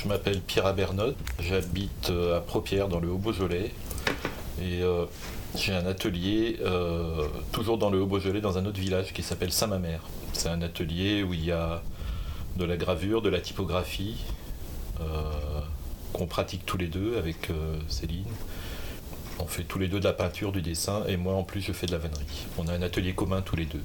[0.00, 3.72] Je m'appelle Pierre Bernotte, j'habite euh, à Propierre dans le Haut-Beaujolais
[4.62, 5.06] et euh,
[5.56, 10.02] j'ai un atelier euh, toujours dans le Haut-Beaujolais dans un autre village qui s'appelle Saint-Mamère.
[10.34, 11.82] C'est un atelier où il y a
[12.56, 14.24] de la gravure, de la typographie
[16.12, 17.50] qu'on pratique tous les deux avec
[17.88, 18.24] Céline.
[19.40, 21.72] On fait tous les deux de la peinture, du dessin et moi en plus je
[21.72, 22.46] fais de la vannerie.
[22.56, 23.82] On a un atelier commun tous les deux.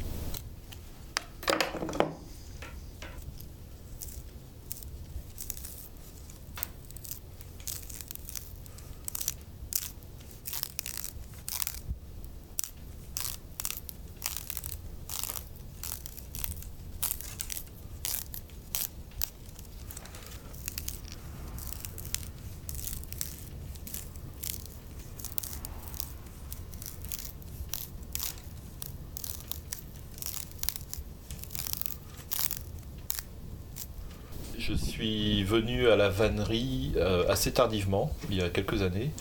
[34.66, 39.11] Je suis venu à la vannerie euh, assez tardivement, il y a quelques années,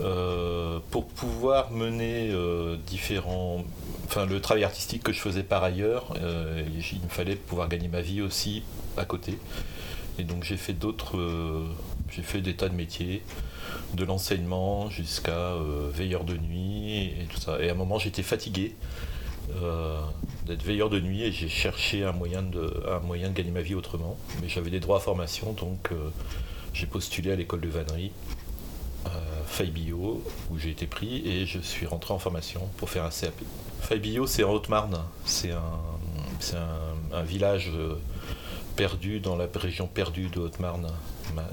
[0.00, 3.64] euh, pour pouvoir mener euh, différents.
[4.06, 8.00] Enfin, le travail artistique que je faisais par ailleurs, il me fallait pouvoir gagner ma
[8.00, 8.62] vie aussi
[8.96, 9.38] à côté.
[10.18, 11.18] Et donc j'ai fait d'autres.
[12.10, 13.22] j'ai fait des tas de métiers,
[13.92, 15.54] de l'enseignement jusqu'à
[15.92, 17.62] veilleur de nuit et tout ça.
[17.62, 18.74] Et à un moment j'étais fatigué.
[19.50, 20.00] Euh,
[20.46, 23.62] d'être veilleur de nuit et j'ai cherché un moyen, de, un moyen de gagner ma
[23.62, 24.16] vie autrement.
[24.40, 26.10] Mais j'avais des droits à formation, donc euh,
[26.72, 28.12] j'ai postulé à l'école de vannerie,
[29.06, 33.10] euh, Bio, où j'ai été pris et je suis rentré en formation pour faire un
[33.10, 33.34] CAP.
[34.00, 37.70] Bio, c'est en Haute-Marne, c'est un, un, village
[38.74, 40.88] perdu dans la région perdue de Haute-Marne.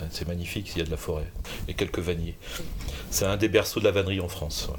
[0.10, 1.28] C'est magnifique, il y a de la forêt
[1.68, 2.38] et quelques vanniers.
[3.12, 4.70] C'est un des berceaux de la vannerie en France.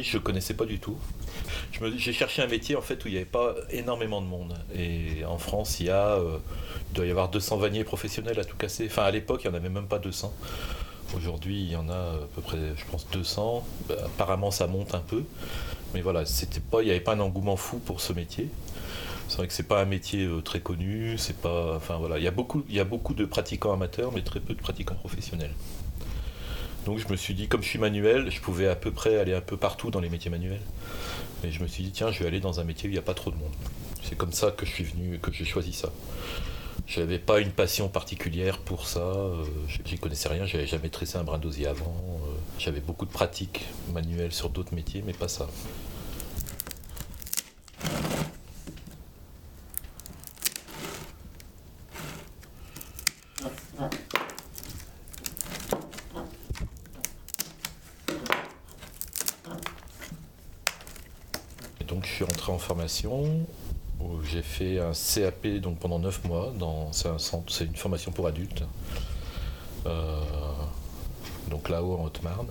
[0.00, 0.96] Vannerie, je ne connaissais pas du tout.
[1.96, 4.54] J'ai cherché un métier en fait où il n'y avait pas énormément de monde.
[4.74, 6.38] Et en France, il, y a, euh,
[6.92, 8.86] doit y avoir 200 vanniers professionnels à tout casser.
[8.86, 10.32] Enfin, à l'époque, il n'y en avait même pas 200.
[11.16, 13.66] Aujourd'hui, il y en a à peu près, je pense, 200.
[13.88, 15.24] Bah, apparemment, ça monte un peu.
[15.94, 16.22] Mais voilà,
[16.70, 18.48] pas, il n'y avait pas un engouement fou pour ce métier.
[19.28, 21.16] C'est vrai que c'est pas un métier euh, très connu.
[21.18, 24.12] C'est pas, enfin voilà, il y a beaucoup, il y a beaucoup de pratiquants amateurs,
[24.12, 25.52] mais très peu de pratiquants professionnels.
[26.86, 29.34] Donc je me suis dit, comme je suis manuel, je pouvais à peu près aller
[29.34, 30.62] un peu partout dans les métiers manuels.
[31.44, 32.98] Et je me suis dit, tiens, je vais aller dans un métier où il n'y
[32.98, 33.52] a pas trop de monde.
[34.02, 35.90] C'est comme ça que je suis venu, que j'ai choisi ça.
[36.86, 39.00] Je n'avais pas une passion particulière pour ça.
[39.00, 39.44] Euh,
[39.84, 40.46] J'y connaissais rien.
[40.46, 41.94] J'avais jamais tressé un brin d'osier avant.
[42.24, 45.46] Euh, J'avais beaucoup de pratiques manuelles sur d'autres métiers, mais pas ça.
[61.88, 62.58] Donc je suis rentré en
[63.00, 63.46] formation
[64.00, 66.52] où j'ai fait un CAP donc pendant 9 mois.
[67.48, 68.62] C'est une formation pour adultes.
[69.86, 70.20] Euh,
[71.50, 72.48] donc là-haut en Haute-Marne.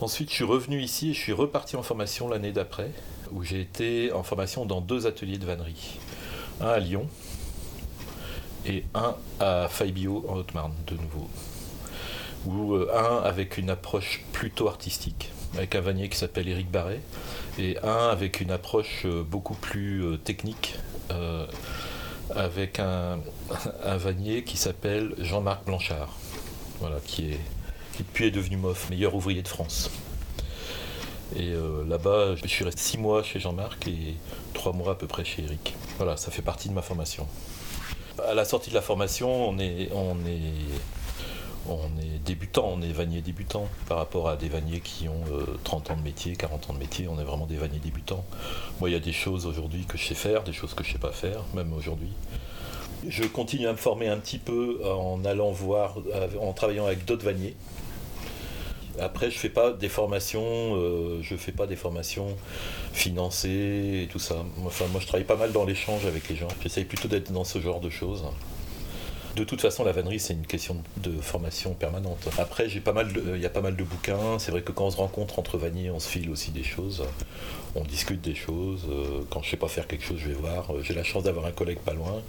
[0.00, 2.90] Ensuite, je suis revenu ici et je suis reparti en formation l'année d'après,
[3.32, 5.98] où j'ai été en formation dans deux ateliers de vannerie.
[6.60, 7.08] Un à Lyon
[8.64, 11.28] et un à Faibio en Haute-Marne, de nouveau.
[12.46, 17.00] Ou euh, un avec une approche plutôt artistique avec un vannier qui s'appelle Éric Barret,
[17.58, 20.76] et un avec une approche euh, beaucoup plus euh, technique,
[21.10, 21.46] euh,
[22.34, 23.20] avec un,
[23.84, 26.16] un vannier qui s'appelle Jean-Marc Blanchard,
[26.80, 27.40] voilà, qui, est,
[27.94, 28.58] qui depuis est devenu
[28.90, 29.90] meilleur ouvrier de France.
[31.36, 31.52] Et
[31.86, 34.14] là-bas, je suis resté six mois chez Jean-Marc et
[34.54, 35.74] trois mois à peu près chez Eric.
[35.98, 37.26] Voilà, ça fait partie de ma formation.
[38.26, 40.80] À la sortie de la formation, on est, on est
[41.68, 45.24] on est débutant, on est vannier débutant par rapport à des vanniers qui ont
[45.64, 48.24] 30 euh, ans de métier, 40 ans de métier, on est vraiment des vanniers débutants.
[48.80, 50.88] Moi, il y a des choses aujourd'hui que je sais faire, des choses que je
[50.88, 52.12] ne sais pas faire, même aujourd'hui.
[53.06, 55.98] Je continue à me former un petit peu en allant voir,
[56.40, 57.54] en travaillant avec d'autres vanniers.
[59.00, 62.36] Après, je fais pas des formations, euh, je fais pas des formations
[62.92, 64.44] financées et tout ça.
[64.56, 66.48] Moi, je travaille pas mal dans l'échange avec les gens.
[66.62, 68.24] J'essaye plutôt d'être dans ce genre de choses.
[69.38, 72.28] De toute façon, la vannerie, c'est une question de formation permanente.
[72.38, 74.36] Après, j'ai pas mal il y a pas mal de bouquins.
[74.40, 77.04] C'est vrai que quand on se rencontre entre vanniers, on se file aussi des choses.
[77.76, 78.86] On discute des choses.
[78.90, 80.72] Euh, quand je sais pas faire quelque chose, je vais voir.
[80.82, 82.20] J'ai la chance d'avoir un collègue pas loin.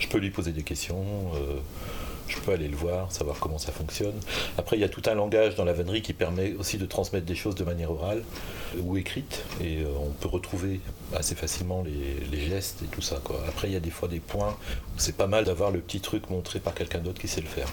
[0.00, 1.04] Je peux lui poser des questions.
[2.28, 4.14] Je peux aller le voir, savoir comment ça fonctionne.
[4.58, 7.26] Après, il y a tout un langage dans la vannerie qui permet aussi de transmettre
[7.26, 8.22] des choses de manière orale
[8.78, 10.80] ou écrite, et euh, on peut retrouver
[11.14, 13.20] assez facilement les, gestes et tout ça.
[13.48, 14.56] Après, il y a des fois des points
[14.94, 17.46] où c'est pas mal d'avoir le petit truc montré par quelqu'un d'autre qui sait le
[17.46, 17.68] faire.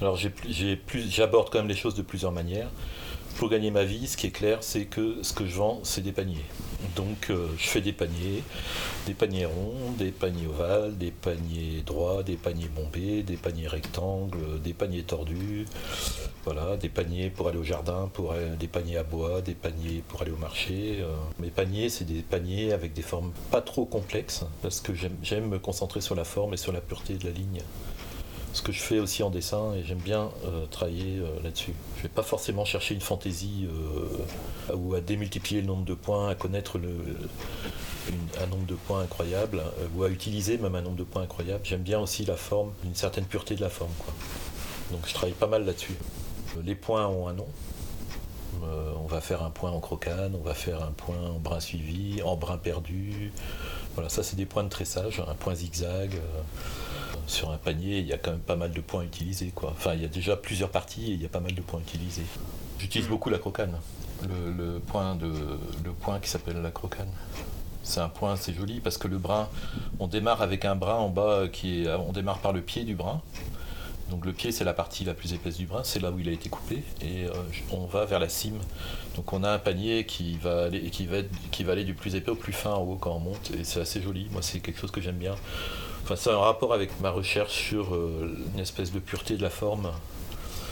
[0.00, 2.70] Alors j'aborde quand même les choses de plusieurs manières.
[3.36, 6.00] Pour gagner ma vie, ce qui est clair, c'est que ce que je vends, c'est
[6.00, 6.44] des paniers.
[6.96, 8.42] Donc euh, je fais des paniers,
[9.06, 14.60] des paniers ronds, des paniers ovales, des paniers droits, des paniers bombés, des paniers rectangles,
[14.60, 15.66] des paniers tordus,
[16.44, 20.22] voilà, des paniers pour aller au jardin, pour des paniers à bois, des paniers pour
[20.22, 20.98] aller au marché.
[21.00, 21.14] Euh.
[21.38, 25.58] Mes paniers, c'est des paniers avec des formes pas trop complexes, parce que j'aime me
[25.58, 27.62] concentrer sur la forme et sur la pureté de la ligne
[28.52, 31.74] ce que je fais aussi en dessin et j'aime bien euh, travailler euh, là-dessus.
[31.96, 35.94] Je ne vais pas forcément chercher une fantaisie euh, ou à démultiplier le nombre de
[35.94, 36.78] points, à connaître
[38.40, 39.62] un nombre de points incroyable
[39.94, 41.60] ou à utiliser même un nombre de points incroyable.
[41.64, 43.92] J'aime bien aussi la forme, une certaine pureté de la forme.
[44.90, 45.96] Donc je travaille pas mal là-dessus.
[46.64, 47.46] Les points ont un nom.
[48.62, 52.22] on va faire un point en crocane, on va faire un point en brin suivi,
[52.22, 53.32] en brin perdu.
[53.94, 56.18] Voilà, ça c'est des points de tressage, un point zigzag
[57.28, 59.52] sur un panier, il y a quand même pas mal de points utilisés.
[59.54, 59.70] Quoi.
[59.70, 61.80] Enfin, il y a déjà plusieurs parties et il y a pas mal de points
[61.80, 62.24] utilisés.
[62.78, 63.10] J'utilise mm.
[63.10, 63.78] beaucoup la crocane,
[64.26, 65.30] le, point, de,
[65.84, 67.12] le point qui s'appelle la crocane.
[67.82, 69.48] C'est un point, c'est joli parce que le brin,
[70.00, 72.94] on démarre avec un brin en bas qui est, on démarre par le pied du
[72.94, 73.22] brin.
[74.10, 76.28] Donc le pied, c'est la partie la plus épaisse du brin, c'est là où il
[76.30, 77.32] a été coupé, et euh,
[77.70, 78.58] on va vers la cime.
[79.16, 81.18] Donc on a un panier qui va aller, qui va,
[81.50, 83.64] qui va aller du plus épais au plus fin en haut quand on monte, et
[83.64, 84.28] c'est assez joli.
[84.30, 85.34] Moi, c'est quelque chose que j'aime bien.
[86.10, 89.50] Enfin, c'est un rapport avec ma recherche sur euh, une espèce de pureté de la
[89.50, 89.92] forme.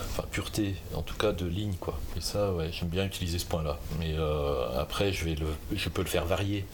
[0.08, 2.00] Enfin, pureté, en tout cas, de ligne, quoi.
[2.16, 3.78] Et ça, ouais, j'aime bien utiliser ce point-là.
[3.98, 6.64] Mais euh, après, je, vais le, je peux le faire varier.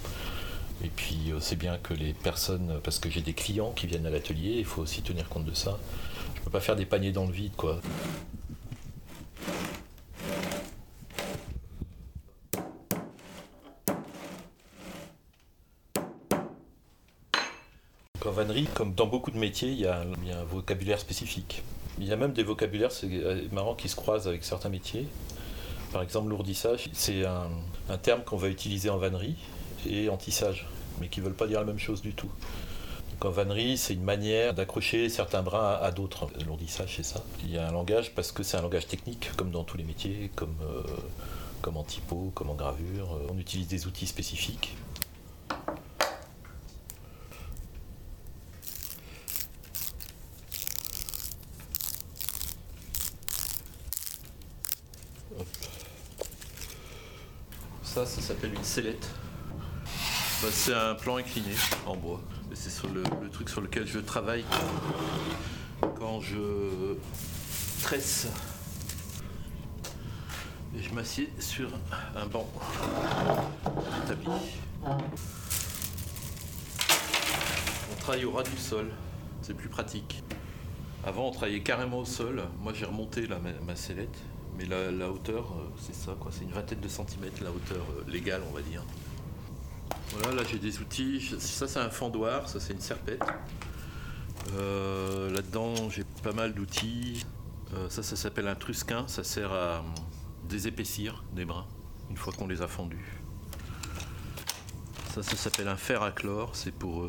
[0.84, 4.06] Et puis, euh, c'est bien que les personnes, parce que j'ai des clients qui viennent
[4.06, 5.76] à l'atelier, il faut aussi tenir compte de ça.
[6.36, 7.80] Je peux pas faire des paniers dans le vide, quoi.
[18.32, 21.62] En vannerie, comme dans beaucoup de métiers, il y, a un, vocabulaire spécifique.
[21.98, 23.06] Il y a même des vocabulaires, c'est
[23.52, 25.06] marrant, qui se croisent avec certains métiers.
[25.92, 29.36] Par exemple, lourdissage, c'est un, terme qu'on va utiliser en vannerie
[29.86, 30.66] et en tissage,
[30.98, 32.30] mais qui ne veulent pas dire la même chose du tout.
[33.10, 36.30] Donc en vannerie, c'est une manière d'accrocher certains brins à, d'autres.
[36.46, 37.22] Lourdissage, c'est ça.
[37.44, 39.84] Il y a un langage parce que c'est un langage technique, comme dans tous les
[39.84, 40.82] métiers, comme, euh,
[41.60, 43.18] comme en typo, comme en gravure.
[43.30, 44.74] On utilise des outils spécifiques.
[58.04, 59.08] Ça, s'appelle une sellette.
[60.42, 61.54] Bah, c'est un plan incliné
[61.86, 62.20] en bois.
[62.52, 64.44] C'est sur le, truc sur lequel je travaille
[65.98, 66.96] quand je
[67.82, 68.26] tresse.
[70.76, 71.70] Et je m'assieds sur
[72.16, 72.48] un banc.
[77.92, 78.90] On travaille au ras du sol,
[79.42, 80.24] c'est plus pratique.
[81.04, 82.42] Avant, on travaillait carrément au sol.
[82.60, 83.28] Moi, j'ai remonté
[83.64, 84.18] ma sellette
[84.56, 86.30] mais la, hauteur, euh, c'est ça, quoi.
[86.32, 88.82] C'est une vingtaine de centimètres, la hauteur euh, légale, on va dire.
[90.10, 91.34] Voilà, là j'ai des outils.
[91.38, 93.22] Ça, c'est un fendoir, ça, c'est une serpette.
[94.54, 97.24] Euh, là-dedans, j'ai pas mal d'outils.
[97.88, 99.06] ça, ça s'appelle un trusquin.
[99.08, 99.82] Ça sert à
[100.48, 101.66] désépaissir des brins
[102.10, 103.20] une fois qu'on les a fendus.
[105.14, 106.54] Ça, ça s'appelle un fer à chlore.
[106.54, 107.06] C'est pour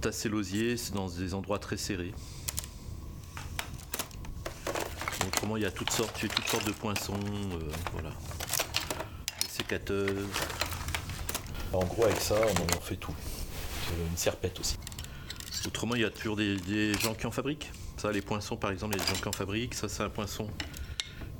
[0.00, 2.14] tasser l'osier dans des endroits très serrés.
[5.42, 8.10] Autrement, il y a toutes sortes, j'ai toutes sortes de poinçons, euh, voilà.
[9.40, 10.28] Des sécateuses.
[11.72, 13.12] En gros, avec ça, on en fait tout.
[14.08, 14.76] Une serpette aussi.
[15.66, 17.72] Autrement, il y a toujours des, gens qui en fabriquent.
[17.96, 19.74] Ça, les poinçons, par exemple, il y a des gens qui en fabriquent.
[19.74, 20.48] Ça, c'est un poinçon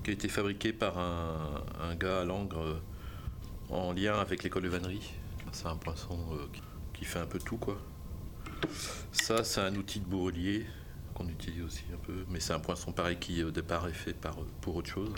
[0.02, 2.80] qui a été fabriqué par un, gars à Langres euh,
[3.71, 5.12] en lien avec l'école de vannerie.
[5.52, 6.47] C'est un poinçon euh,
[6.92, 7.78] qui fait un peu tout, quoi.
[9.12, 10.66] Ça, c'est un outil de bourrelier
[11.29, 12.25] utilise aussi un peu.
[12.29, 15.12] Mais c'est un poinçon pareil qui au départ est fait par, pour autre chose.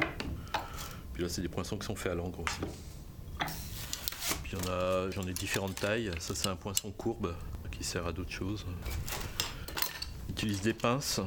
[1.13, 2.61] Puis là c'est des poinçons qui sont faits à l'encre aussi.
[4.43, 4.57] Puis
[5.11, 6.11] j'en ai différentes tailles.
[6.19, 7.35] Ça c'est un poinçon courbe
[7.71, 8.65] qui sert à d'autres choses.
[10.29, 11.21] J'utilise des pinces.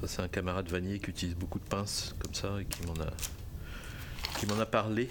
[0.00, 2.94] Ça c'est un camarade Vanier qui utilise beaucoup de pinces comme ça et qui m'en
[2.94, 3.10] a
[4.38, 5.10] qui m'en a parlé.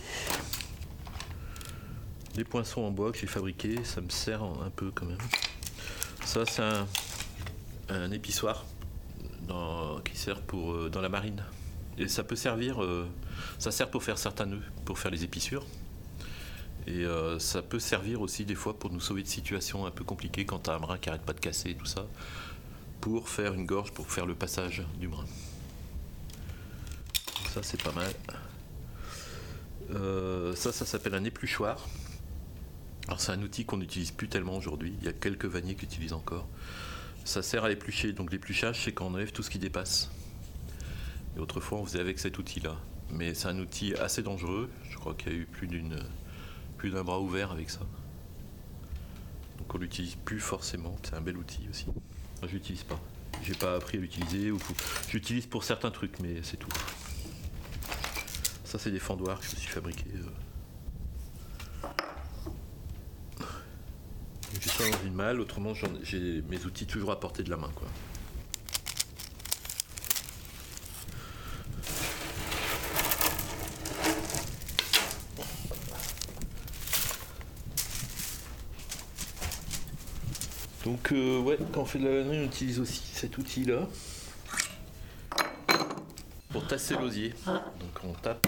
[2.35, 5.17] des poinçons en bois que j'ai fabriqués, ça me sert un peu quand même.
[6.25, 6.87] Ça c'est un,
[7.89, 8.65] un épissoir
[10.03, 11.43] qui sert pour, euh, dans la marine.
[11.97, 13.07] Et ça peut servir, euh,
[13.57, 15.65] ça sert pour faire certains nœuds, pour faire les épissures.
[16.87, 20.03] Et euh, ça peut servir aussi des fois pour nous sauver de situations un peu
[20.03, 22.07] compliquées quand tu as un brin qui arrête pas de casser et tout ça,
[23.01, 25.25] pour faire une gorge, pour faire le passage du brin.
[27.49, 28.13] Ça c'est pas mal.
[30.55, 31.85] ça, ça s'appelle un épluchoir.
[33.07, 34.93] Alors c'est un outil qu'on n'utilise plus tellement aujourd'hui.
[35.01, 36.47] Il y a quelques vanniers qui utilisent encore.
[37.29, 38.11] Ça sert à éplucher.
[38.11, 40.09] Donc l'épluchage, c'est quand on enlève tout ce qui dépasse.
[41.37, 42.75] Et autrefois, on faisait avec cet outil-là.
[43.11, 44.67] Mais c'est un outil assez dangereux.
[44.89, 45.67] Je crois qu'il y a eu plus
[46.89, 47.81] d'un bras ouvert avec ça.
[49.59, 50.97] Donc on l'utilise plus forcément.
[51.03, 51.85] C'est un bel outil aussi.
[52.41, 52.99] Je l'utilise pas.
[53.43, 54.49] J'ai pas appris à l'utiliser.
[54.49, 54.57] Ou...
[55.07, 56.71] J'utilise pour certains trucs, mais c'est tout.
[58.63, 60.09] Ça, c'est des fendoirs que je me suis fabriqués.
[60.15, 60.23] Euh,
[64.59, 67.69] J'ai ça une autrement j'ai mes outils toujours à portée de la main.
[67.75, 67.87] Quoi.
[80.85, 83.85] Donc euh, ouais, quand on fait de la vannerie, on utilise aussi cet outil-là
[86.49, 87.33] pour tasser l'osier.
[87.45, 88.47] Donc on tape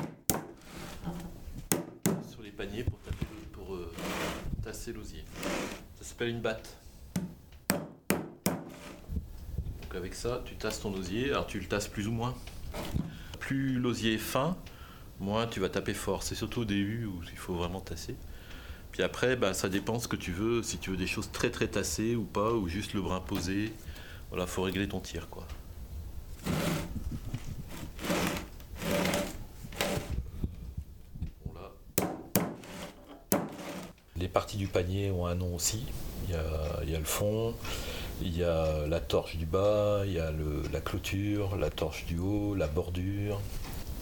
[2.30, 3.94] sur les paniers pour, taper, pour euh,
[4.64, 5.26] tasser l'osier.
[6.12, 6.76] S'appelle une batte.
[9.96, 11.30] Avec ça, tu tasses ton osier.
[11.30, 12.36] Alors tu le tasses plus ou moins.
[13.40, 14.58] Plus l'osier est fin,
[15.22, 16.24] moins tu vas taper fort.
[16.24, 18.18] C'est surtout au début où il faut vraiment tasser.
[18.92, 20.62] Puis après, bah, ça dépend ce que tu veux.
[20.64, 23.72] Si tu veux des choses très très tassées ou pas, ou juste le brin posé.
[24.32, 25.48] Voilà, faut régler ton tir quoi.
[34.18, 35.84] Les parties du panier ont un nom aussi.
[36.28, 36.36] Il
[36.90, 37.54] y a, le fond,
[38.22, 40.32] il y a la torche du bas, il y a
[40.72, 43.40] la clôture, la torche du haut, la bordure.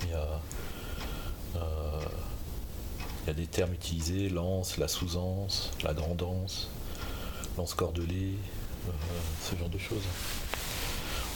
[0.04, 0.28] Il y a,
[1.56, 6.70] euh, des termes utilisés, l'anse, la sous-anse, la grande-anse,
[7.58, 8.34] l'anse cordelée,
[8.88, 8.92] euh,
[9.44, 10.04] ce genre de choses.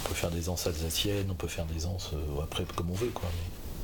[0.04, 2.96] On peut faire des anses alsaciennes, on peut faire des anses euh, après comme on
[2.96, 3.12] veut.
[3.14, 3.30] Quoi,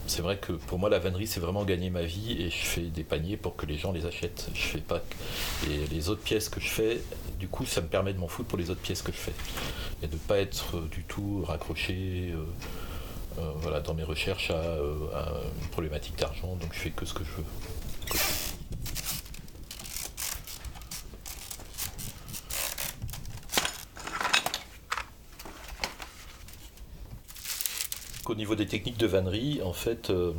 [0.09, 2.81] c'est vrai que pour moi la vannerie c'est vraiment gagner ma vie et je fais
[2.81, 4.49] des paniers pour que les gens les achètent.
[4.53, 5.01] Je fais pas
[5.69, 7.01] et les autres pièces que je fais,
[7.39, 9.33] du coup ça me permet de m'en foutre pour les autres pièces que je fais
[10.01, 12.33] et de pas être euh, du tout raccroché.
[12.33, 12.43] Euh,
[13.37, 14.77] euh, voilà, dans mes recherches à,
[15.61, 18.48] une problématique d'argent, donc je fais que ce que je veux.
[28.29, 30.33] Au niveau des techniques de vannerie, en fait, euh,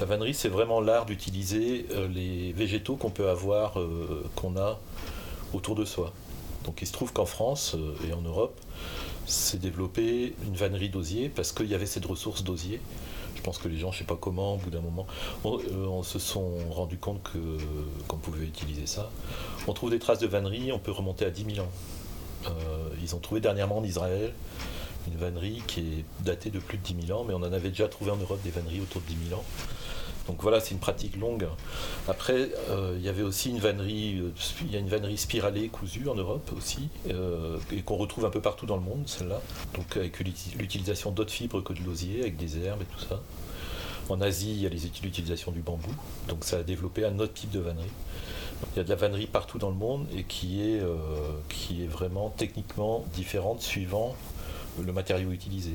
[0.00, 4.78] la vannerie, c'est vraiment l'art d'utiliser euh, les végétaux qu'on peut avoir, euh, qu'on a
[5.52, 6.12] autour de soi.
[6.64, 8.60] Donc il se trouve qu'en France et en Europe,
[9.26, 12.80] c'est développé une vannerie d'osier parce qu'il y avait cette ressource d'osier.
[13.36, 15.06] Je pense que les gens, je ne sais pas comment, au bout d'un moment,
[15.44, 17.30] on, se sont rendu compte
[18.08, 19.10] qu'on pouvait utiliser ça.
[19.66, 22.50] On trouve des traces de vannerie, on peut remonter à 10 000 ans.
[23.00, 24.34] ils ont trouvé dernièrement en Israël
[25.08, 27.70] une vannerie qui est datée de plus de 10 000 ans, mais on en avait
[27.70, 29.44] déjà trouvé en Europe des vanneries autour de 10 000 ans.
[30.28, 31.48] Donc voilà, c'est une pratique longue.
[32.06, 35.68] Après, euh, il y avait aussi une vannerie, euh, il y a une vannerie spiralée
[35.68, 39.40] cousue en Europe aussi, euh, et qu'on retrouve un peu partout dans le monde, celle-là.
[39.74, 43.22] Donc avec l'utilisation d'autres fibres que de l'osier, avec des herbes et tout ça.
[44.10, 45.92] En Asie, il y a l'utilisation du bambou,
[46.28, 47.90] donc ça a développé un autre type de vannerie.
[48.74, 50.80] Il y a de la vannerie partout dans le monde et qui est,
[51.50, 54.16] qui est vraiment techniquement différente suivant
[54.84, 55.74] le matériau utilisé.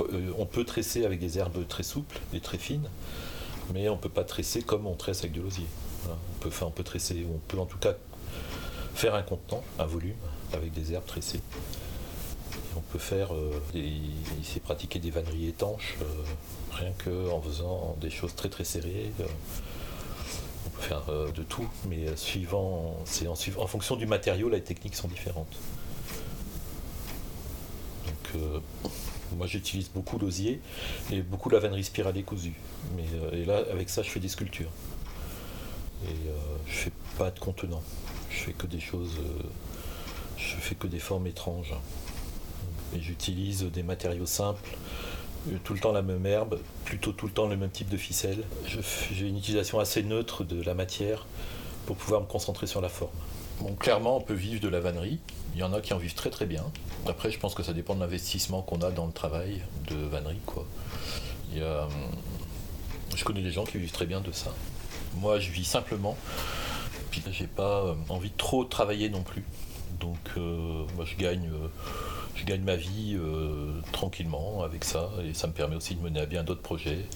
[0.00, 2.88] Euh, on peut tresser avec des herbes très souples et très fines,
[3.72, 5.66] mais on ne peut pas tresser comme on tresse avec de l'osier.
[6.08, 7.94] On, peut, on peut tresser, on peut en tout cas
[8.94, 10.14] faire un contenant, un volume,
[10.52, 11.40] avec des herbes tressées.
[12.76, 16.04] on peut faire, euh, il s'est pratiqué des vanneries étanches, euh,
[16.72, 19.10] rien qu'en faisant des choses très très serrées.
[19.18, 21.02] on peut faire
[21.34, 25.56] de tout, mais suivant, c'est en, en fonction du matériau, les techniques sont différentes
[29.34, 30.60] moi j'utilise beaucoup l'osier
[31.10, 32.54] et beaucoup la vannerie spiralée cousue.
[32.98, 34.70] Euh, et là, avec ça, je fais des sculptures.
[36.04, 36.32] Et euh,
[36.66, 37.82] je fais pas de contenant.
[38.30, 39.16] Je fais que des choses.
[39.18, 39.42] Euh,
[40.36, 41.74] je fais que des formes étranges.
[42.94, 44.76] Et j'utilise des matériaux simples,
[45.64, 48.44] tout le temps la même herbe, plutôt tout le temps le même type de ficelle.
[49.12, 51.26] J'ai une utilisation assez neutre de la matière
[51.86, 53.10] pour pouvoir me concentrer sur la forme.
[53.60, 55.18] Bon, clairement, on peut vivre de la vannerie.
[55.54, 56.64] Il y en a qui en vivent très très bien.
[57.06, 60.40] Après, je pense que ça dépend de l'investissement qu'on a dans le travail de vannerie.
[60.44, 60.66] Quoi.
[61.56, 61.90] Hum,
[63.14, 64.52] je connais des gens qui vivent très bien de ça.
[65.14, 66.16] Moi, je vis simplement.
[67.10, 69.44] Puis j'ai pas envie de trop travailler non plus.
[70.00, 70.36] Donc,
[70.94, 71.48] moi, je gagne,
[72.34, 73.16] je gagne ma vie
[73.92, 77.06] tranquillement avec ça, et ça me permet aussi de mener à bien d'autres projets,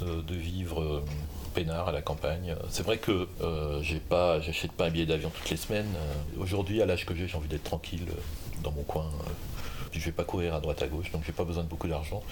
[0.00, 1.04] de vivre
[1.48, 2.54] peinard à la campagne.
[2.70, 5.92] C'est vrai que euh, j'ai pas, j'achète pas un billet d'avion toutes les semaines.
[5.96, 9.10] Euh, aujourd'hui, à l'âge que j'ai, j'ai envie d'être tranquille euh, dans mon coin.
[9.92, 12.22] je vais pas courir à droite à gauche, donc j'ai pas besoin de beaucoup d'argent,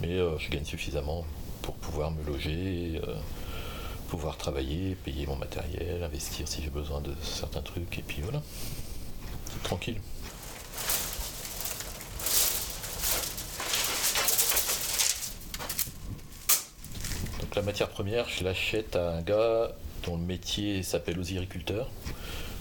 [0.00, 1.24] mais je gagne suffisamment
[1.60, 3.00] pour pouvoir me loger,
[4.08, 8.42] pouvoir travailler, payer mon matériel, investir si j'ai besoin de certains trucs, et puis voilà,
[9.64, 9.98] tranquille.
[17.62, 19.70] La matière première, je l'achète à un gars
[20.04, 21.88] dont le métier s'appelle osiriculteur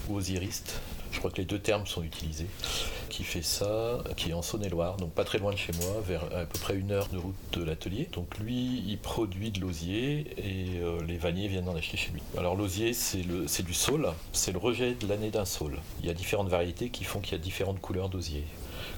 [0.07, 0.79] ou osiriste.
[1.11, 2.45] Je crois que les deux termes sont utilisés.
[3.09, 6.25] Qui fait ça, qui est en Saône-et-Loire, donc pas très loin de chez moi, vers
[6.25, 8.09] à peu près une heure de route de l'atelier.
[8.13, 12.21] Donc lui, il produit de l'osier et euh, les vanniers viennent en acheter chez lui.
[12.37, 15.79] Alors l'osier, c'est du saule, c'est le rejet de l'année d'un saule.
[16.01, 18.43] Il y a différentes variétés qui font qu'il y a différentes couleurs d'osier.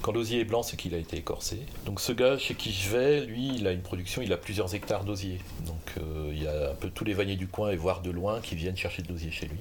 [0.03, 1.61] Quand l'osier est blanc, c'est qu'il a été écorcé.
[1.85, 4.75] Donc ce gars chez qui je vais, lui, il a une production, il a plusieurs
[4.75, 5.39] hectares d'osier.
[5.65, 8.11] Donc euh, il y a un peu tous les vanniers du coin et voire de
[8.11, 9.59] loin qui viennent chercher de l'osier chez lui.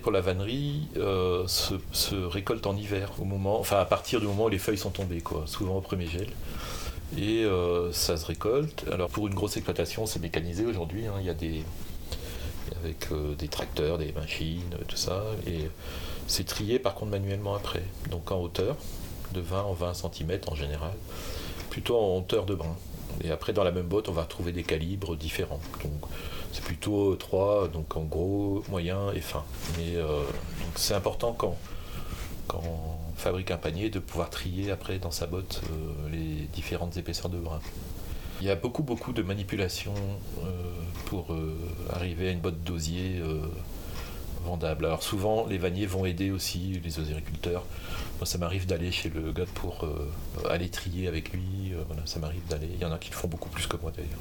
[0.00, 4.44] Pour la vannerie euh, se, récolte en hiver, au moment, enfin à partir du moment
[4.44, 6.28] où les feuilles sont tombées, quoi, souvent au premier gel.
[7.16, 8.84] Et euh, ça se récolte.
[8.92, 11.06] Alors pour une grosse exploitation, c'est mécanisé aujourd'hui.
[11.06, 11.14] Hein.
[11.20, 11.62] il y a des
[12.82, 15.24] avec euh, des tracteurs, des machines, tout ça.
[15.46, 15.68] Et
[16.26, 17.84] c'est trié par contre manuellement après.
[18.10, 18.76] Donc en hauteur,
[19.32, 20.92] de 20 en 20 cm en général,
[21.70, 22.76] plutôt en hauteur de brin.
[23.22, 25.60] Et après dans la même botte, on va retrouver des calibres différents.
[26.54, 29.44] C'est plutôt 3, donc en gros, moyen et fin.
[29.76, 30.22] Mais euh,
[30.76, 31.56] c'est important quand,
[32.52, 37.28] on fabrique un panier de pouvoir trier après dans sa botte euh, les différentes épaisseurs
[37.28, 37.58] de brin.
[38.40, 39.94] Il y a beaucoup beaucoup de manipulations
[40.44, 40.50] euh,
[41.06, 41.26] pour
[41.92, 43.20] arriver à une botte d'osier
[44.44, 44.86] vendable.
[44.86, 47.64] Alors souvent les vanniers vont aider aussi les osériculteurs.
[48.18, 49.86] Moi ça m'arrive d'aller chez le gars pour
[50.48, 51.72] aller trier avec lui.
[52.04, 52.42] ça m'arrive.
[52.62, 54.20] Il y en a qui le font beaucoup plus que moi d'ailleurs.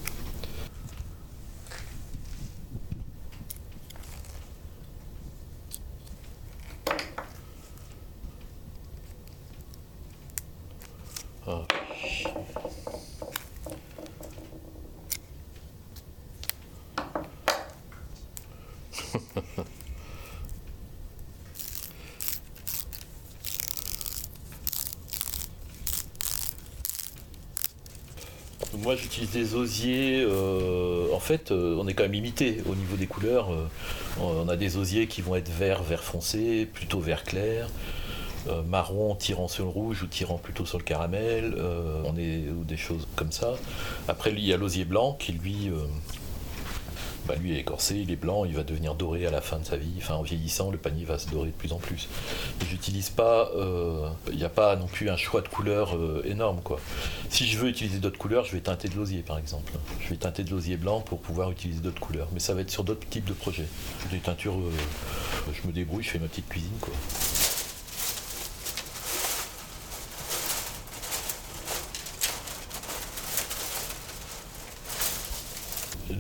[28.83, 32.95] Moi j'utilise des osiers, euh, en fait euh, on est quand même limité au niveau
[32.95, 33.51] des couleurs.
[33.51, 33.67] Euh,
[34.21, 37.67] on a des osiers qui vont être vert, vert foncé, plutôt vert clair,
[38.67, 41.55] marron tirant sur le rouge ou tirant plutôt sur le caramel,
[42.05, 43.55] on est, ou des choses comme ça.
[44.07, 45.71] Après il y a l'osier blanc qui lui
[47.39, 49.77] lui est écorcé, il est blanc, il va devenir doré à la fin de sa
[49.77, 49.93] vie.
[49.97, 52.07] Enfin, en vieillissant, le panier va se dorer de plus en plus.
[52.69, 56.62] J'utilise pas, euh, il n'y a pas non plus un choix de couleurs euh, énorme,
[56.63, 56.79] quoi.
[57.29, 59.73] Si je veux utiliser d'autres couleurs, je vais teinter de l'osier, par exemple.
[59.99, 62.71] Je vais teinter de l'osier blanc pour pouvoir utiliser d'autres couleurs, mais ça va être
[62.71, 63.67] sur d'autres types de projets.
[64.12, 66.71] Des teintures, euh, je me débrouille, je fais ma petite cuisine.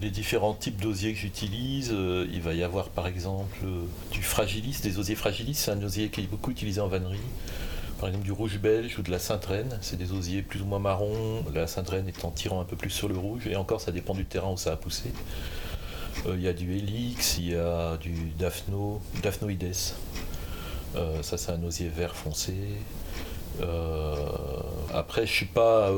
[0.03, 4.21] Les différents types d'osiers que j'utilise, euh, il va y avoir par exemple euh, du
[4.21, 7.19] fragilis, des osiers fragilis, c'est un osier qui est beaucoup utilisé en vannerie.
[7.99, 10.79] Par exemple du rouge belge ou de la sainte-reine, c'est des osiers plus ou moins
[10.79, 14.13] marrons, la sainte-reine étant tirant un peu plus sur le rouge, et encore ça dépend
[14.13, 15.13] du terrain où ça a poussé.
[16.27, 19.73] Euh, il y a du helix, il y a du daphno, daphnoides,
[21.21, 22.53] ça c'est un osier vert foncé.
[24.93, 25.89] après je suis pas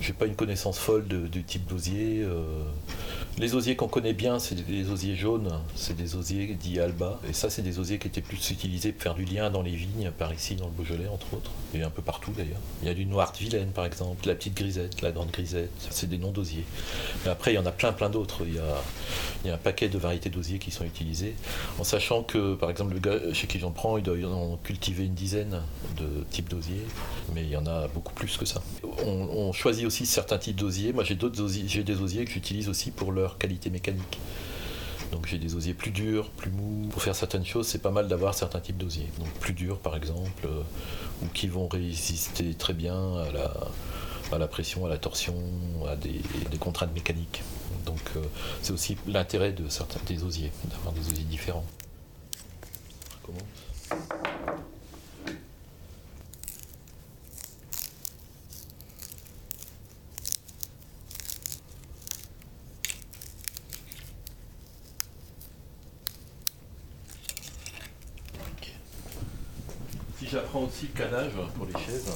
[0.00, 2.26] j'ai pas une connaissance folle du type d'osier.
[3.38, 7.20] Les osiers qu'on connaît bien, c'est des osiers jaunes, c'est des osiers dits alba.
[7.28, 9.76] Et ça, c'est des osiers qui étaient plus utilisés pour faire du lien dans les
[9.76, 11.50] vignes, par ici dans le Beaujolais, entre autres.
[11.74, 12.60] Et un peu partout d'ailleurs.
[12.80, 15.70] Il y a du noir de Vilaine, par exemple, la petite grisette, la grande grisette.
[15.90, 16.64] C'est des noms d'osiers.
[17.24, 18.42] Mais après, il y en a plein, plein d'autres.
[18.46, 21.34] Il, y a, un paquet de variétés d'osiers qui sont utilisés.
[21.78, 25.04] En sachant que, par exemple, le gars chez qui j'en prends, il doit en cultiver
[25.04, 25.60] une dizaine
[25.98, 26.86] de types d'osiers.
[27.34, 28.62] Mais il y en a beaucoup plus que ça.
[29.04, 30.94] On, choisit aussi certains types d'osiers.
[30.94, 34.18] Moi, j'ai d'autres osiers, j'ai des osiers que j'utilise aussi pour leur qualité mécanique.
[35.12, 36.88] Donc j'ai des osiers plus durs, plus mous.
[36.88, 39.08] Pour faire certaines choses, c'est pas mal d'avoir certains types d'osiers.
[39.18, 40.62] Donc plus durs par exemple, euh,
[41.22, 43.16] ou qui vont résister très bien
[44.30, 45.34] à la, pression, à la torsion,
[45.88, 46.20] à des,
[46.58, 47.42] contraintes mécaniques.
[47.84, 48.00] Donc
[48.62, 51.64] c'est aussi l'intérêt de certains des osiers, d'avoir des osiers différents.
[70.62, 72.10] Aussi le canage pour les chaises,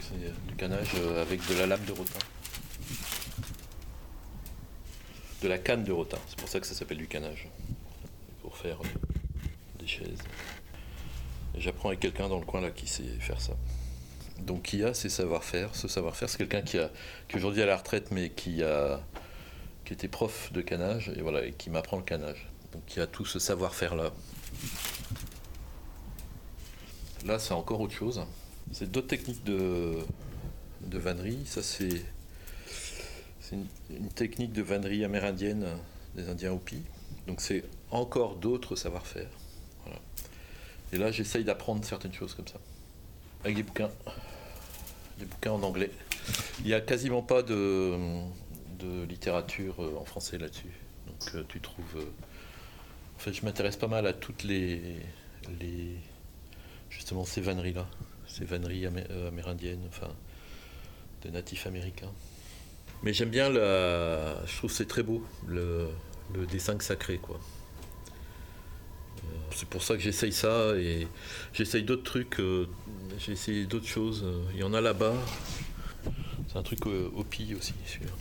[0.00, 0.14] c'est
[0.50, 2.18] le canage avec de la lame de rotin.
[5.42, 7.48] De la canne de rotin, c'est pour ça que ça s'appelle du canage.
[8.42, 8.78] Pour faire
[9.78, 10.22] des chaises.
[11.56, 13.54] J'apprends avec quelqu'un dans le coin là qui sait faire ça.
[14.38, 15.74] Donc qui a ses savoir-faire.
[15.74, 16.90] Ce savoir-faire, c'est quelqu'un qui, a,
[17.28, 19.00] qui aujourd'hui à la retraite, mais qui a
[19.84, 22.48] qui était prof de canage et voilà, et qui m'apprend le canage.
[22.72, 24.12] Donc qui a tout ce savoir-faire là.
[27.24, 28.24] Là, c'est encore autre chose.
[28.72, 29.98] C'est d'autres techniques de,
[30.86, 31.44] de vannerie.
[31.46, 32.02] Ça, c'est
[33.52, 35.66] une, une, technique de vannerie amérindienne
[36.14, 36.82] des Indiens Hopi.
[37.26, 39.28] Donc, c'est encore d'autres savoir-faire.
[40.92, 42.58] Et là, j'essaye d'apprendre certaines choses comme ça.
[43.44, 43.90] Avec des bouquins.
[45.18, 45.90] Des bouquins en anglais.
[46.60, 47.96] Il n'y a quasiment pas de,
[48.78, 50.70] de littérature euh, en français là-dessus.
[51.06, 51.96] Donc, euh, tu trouves.
[51.96, 52.04] Euh,
[53.16, 54.80] en fait, je m'intéresse pas mal à toutes les.
[55.60, 55.96] les
[56.92, 57.86] justement, ces vanneries-là.
[58.26, 60.08] Ces vanneries amérindiennes, enfin,
[61.22, 62.12] de natifs américains.
[63.02, 64.44] Mais j'aime bien la.
[64.46, 65.88] Je trouve c'est très beau, le,
[66.50, 67.40] dessin sacré, quoi.
[69.50, 71.06] C'est pour ça que j'essaye ça et
[71.52, 72.40] j'essaye d'autres trucs.
[72.40, 72.66] Euh,
[73.18, 74.24] j'ai essayé d'autres choses.
[74.54, 75.14] Il y en a là-bas.
[76.48, 78.12] C'est un truc au, au aussi, celui-là.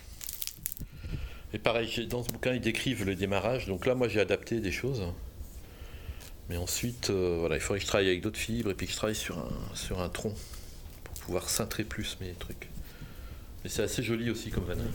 [1.53, 3.67] Et pareil, dans ce bouquin, ils décrivent le démarrage.
[3.67, 5.03] Donc là, moi, j'ai adapté des choses.
[6.51, 8.91] Mais ensuite, euh, voilà, il faudrait que je travaille avec d'autres fibres et puis que
[8.91, 10.35] je travaille sur un, sur un tronc
[11.05, 12.67] pour pouvoir cintrer plus mes trucs.
[13.63, 14.89] Mais c'est assez joli aussi comme vannerie.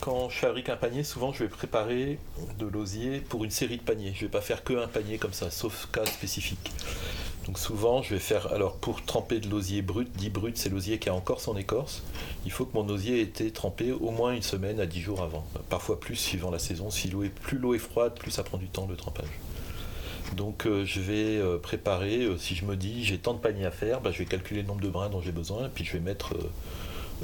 [0.00, 2.18] quand je fabrique un panier, souvent je vais préparer
[2.58, 4.10] de l'osier pour une série de paniers.
[4.12, 6.72] Je ne vais pas faire que un panier comme ça, sauf cas spécifique.
[7.46, 8.52] Donc souvent, je vais faire.
[8.52, 12.02] Alors, pour tremper de l'osier brut, dit brut, c'est l'osier qui a encore son écorce.
[12.44, 15.22] Il faut que mon osier ait été trempé au moins une semaine à 10 jours
[15.22, 15.44] avant.
[15.68, 16.90] Parfois plus, suivant la saison.
[16.90, 19.26] Si l'eau est, plus l'eau est froide, plus ça prend du temps le trempage.
[20.36, 22.22] Donc, euh, je vais euh, préparer.
[22.22, 24.62] Euh, si je me dis j'ai tant de paniers à faire, bah, je vais calculer
[24.62, 26.34] le nombre de brins dont j'ai besoin, puis je vais mettre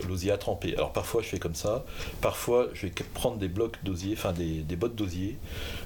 [0.06, 0.74] l'osier à tremper.
[0.74, 1.84] Alors parfois je fais comme ça,
[2.20, 5.37] parfois je vais prendre des blocs d'osier, enfin des, bottes d'osier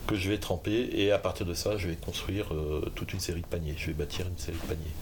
[0.07, 0.91] que je vais tremper.
[0.93, 3.87] Et à partir de ça je vais construire euh, toute une série de paniers, je
[3.87, 4.95] vais bâtir une série de paniers.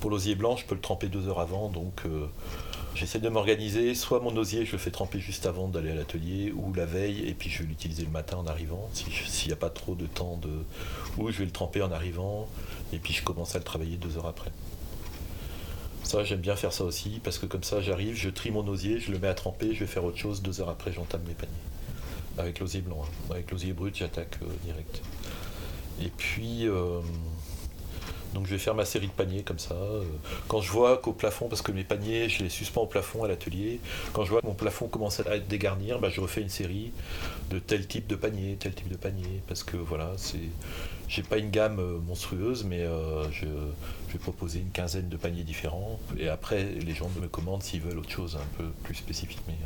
[0.00, 1.68] Pour l'osier blanc je peux le tremper deux heures avant.
[1.68, 2.26] Donc euh,
[2.94, 6.52] j'essaie de m'organiser, soit mon osier je le fais tremper juste avant d'aller à l'atelier
[6.54, 7.28] ou la veille.
[7.28, 8.88] Et puis je vais l'utiliser le matin en arrivant.
[8.92, 10.50] S'il n'y a pas trop de temps de...
[11.18, 12.48] ou je vais le tremper en arrivant.
[12.92, 14.50] Et puis je commence à le travailler deux heures après.
[16.04, 18.98] Ça, j'aime bien faire ça aussi, parce que comme ça, j'arrive, je trie mon osier,
[18.98, 21.34] je le mets à tremper, je vais faire autre chose, deux heures après, j'entame mes
[21.34, 21.52] paniers.
[22.38, 23.02] Avec l'osier blanc.
[23.04, 23.32] Hein.
[23.32, 25.02] Avec l'osier brut, j'attaque euh, direct.
[26.00, 27.00] Et puis, euh,
[28.38, 29.74] donc je vais faire ma série de paniers comme ça.
[29.74, 30.04] Euh,
[30.46, 33.28] quand je vois qu'au plafond, parce que mes paniers, je les suspends au plafond à
[33.28, 33.80] l'atelier,
[34.12, 36.92] quand je vois que mon plafond commence à être dégarnir, bah, je refais une série
[37.50, 40.38] de tel type de panier, tel type de panier, parce que voilà, c'est,
[41.08, 45.42] j'ai pas une gamme euh, monstrueuse, mais euh, je, vais proposer une quinzaine de paniers
[45.42, 49.40] différents, et après les gens me commandent s'ils veulent autre chose un peu plus spécifique,
[49.48, 49.56] mais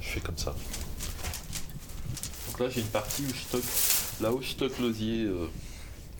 [0.00, 0.52] je fais comme ça.
[2.48, 5.28] Donc là j'ai une partie où je stocke, là où je stocke l'osier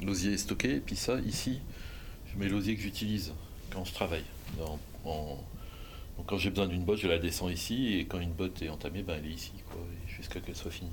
[0.03, 1.61] l'osier est stocké, puis ça, ici,
[2.33, 3.33] je mets l'osier que j'utilise
[3.71, 4.25] quand je travaille.
[4.59, 8.69] donc quand j'ai besoin d'une botte, je la descends ici, et quand une botte est
[8.69, 9.53] entamée, ben, elle est ici,
[10.07, 10.91] jusqu'à qu'elle soit finie.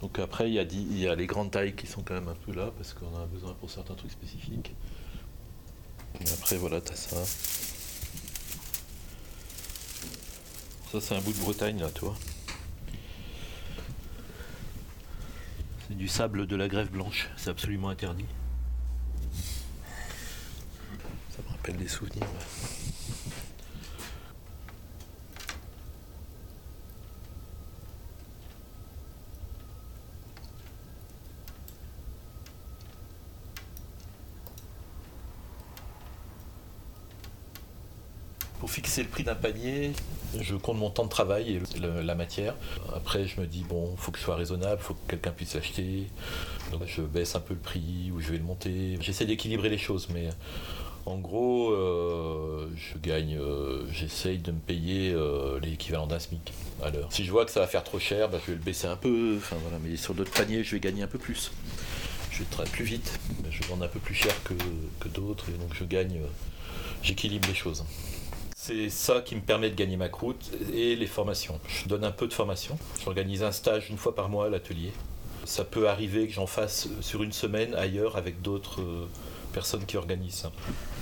[0.00, 2.28] Donc après, il y, a il y a les grandes tailles qui sont quand même
[2.28, 4.74] un peu là, parce qu'on a besoin pour certains trucs spécifiques.
[6.20, 7.24] Et après, voilà, tu as ça.
[10.90, 12.14] Ça, c'est un bout de Bretagne, là, toi.
[15.96, 18.26] Du sable de la grève blanche, c'est absolument interdit.
[21.30, 22.26] Ça me rappelle des souvenirs.
[38.62, 39.90] Pour fixer le prix d'un panier,
[40.40, 42.54] je compte mon temps de travail et la matière.
[42.94, 45.32] Après, je me dis, bon, il faut que je sois raisonnable, il faut que quelqu'un
[45.32, 46.06] puisse l'acheter.
[46.86, 48.98] Je baisse un peu le prix ou je vais le monter.
[49.00, 50.28] J'essaie d'équilibrer les choses, mais
[51.06, 56.52] En gros, euh, je gagne, euh, j'essaye de me payer euh, l'équivalent d'un SMIC
[56.84, 57.08] à l'heure.
[57.12, 58.94] Si je vois que ça va faire trop cher, bah, je vais le baisser un
[58.94, 59.40] peu.
[59.82, 61.50] Mais sur d'autres paniers, je vais gagner un peu plus.
[62.30, 63.18] Je vais travailler plus vite.
[63.50, 64.54] Je vends un peu plus cher que,
[65.00, 66.20] que d'autres et donc je gagne,
[67.02, 67.82] j'équilibre les choses.
[68.64, 71.58] C'est ça qui me permet de gagner ma croûte et les formations.
[71.66, 72.78] Je donne un peu de formation.
[73.04, 74.92] J'organise un stage une fois par mois à l'atelier.
[75.44, 78.80] Ça peut arriver que j'en fasse sur une semaine ailleurs avec d'autres
[79.52, 80.52] personnes qui organisent ça.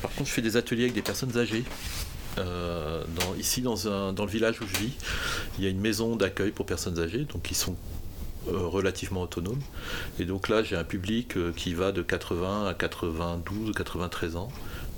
[0.00, 1.64] Par contre, je fais des ateliers avec des personnes âgées.
[2.38, 3.04] Euh,
[3.38, 4.92] ici, dans, le village où je vis,
[5.58, 7.76] il y a une maison d'accueil pour personnes âgées, donc qui sont
[8.48, 9.60] euh, relativement autonomes.
[10.18, 14.36] Et donc là, j'ai un public euh, qui va de 80 à 92 ou 93
[14.36, 14.48] ans.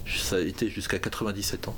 [0.06, 1.76] Ça a été jusqu'à 97 ans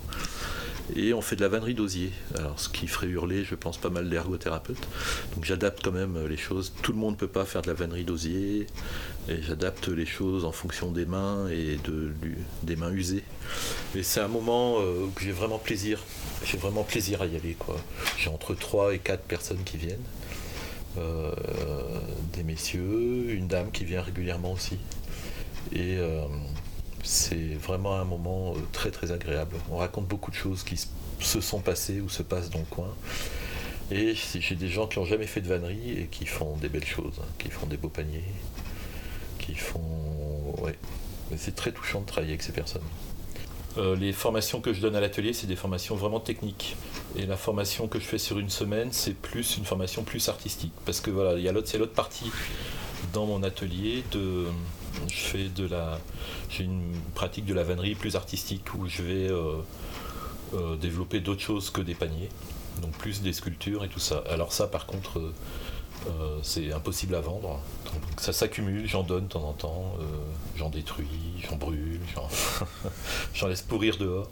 [0.97, 2.11] et on fait de la vannerie d'osier.
[2.37, 4.87] Alors, ce qui ferait hurler, je pense, pas mal d'ergothérapeutes.
[5.35, 6.73] Donc, j'adapte quand même les choses.
[6.83, 8.66] Tout le monde ne peut pas faire de la vannerie d'osier,
[9.29, 12.12] et j'adapte les choses en fonction des mains et de,
[12.62, 13.25] des mains usées.
[13.94, 16.01] Mais c'est un moment euh, où j'ai vraiment plaisir.
[16.44, 17.57] J'ai vraiment plaisir à y aller.
[17.59, 17.77] Quoi.
[18.18, 20.05] J'ai entre 3 et 4 personnes qui viennent.
[20.99, 21.33] Euh,
[22.35, 24.79] des messieurs, une dame qui vient régulièrement aussi.
[25.73, 26.27] Et euh,
[27.05, 29.57] c'est vraiment un moment euh, très très agréable.
[29.71, 30.77] On raconte beaucoup de choses qui
[31.21, 32.93] se sont passées ou se passent dans le coin.
[33.90, 36.87] Et j'ai des gens qui n'ont jamais fait de vannerie et qui font des belles
[36.87, 38.25] choses, hein, qui font des beaux paniers,
[39.38, 39.81] qui font.
[40.62, 40.77] Ouais.
[41.37, 42.83] C'est très touchant de travailler avec ces personnes.
[43.77, 46.77] Euh, les formations que je donne à l'atelier, c'est des formations vraiment techniques.
[47.17, 50.73] Et la formation que je fais sur une semaine, c'est plus une formation plus artistique.
[50.87, 52.31] Parce que voilà, il y a c'est l'autre partie
[53.14, 54.46] dans mon atelier de
[55.09, 55.98] je fais de la
[56.50, 59.62] j'ai une pratique de la vannerie plus artistique où je vais euh,
[60.53, 62.29] euh, développer d'autres choses que des paniers
[62.83, 64.24] donc plus des sculptures et tout ça.
[64.29, 65.20] Alors ça par contre
[66.09, 67.61] euh, c'est impossible à vendre.
[67.87, 69.96] Donc ça s'accumule j'en donne de temps en temps
[70.57, 71.07] j'en détruis
[71.48, 72.00] j'en brûle
[73.33, 74.29] j'en laisse pourrir dehors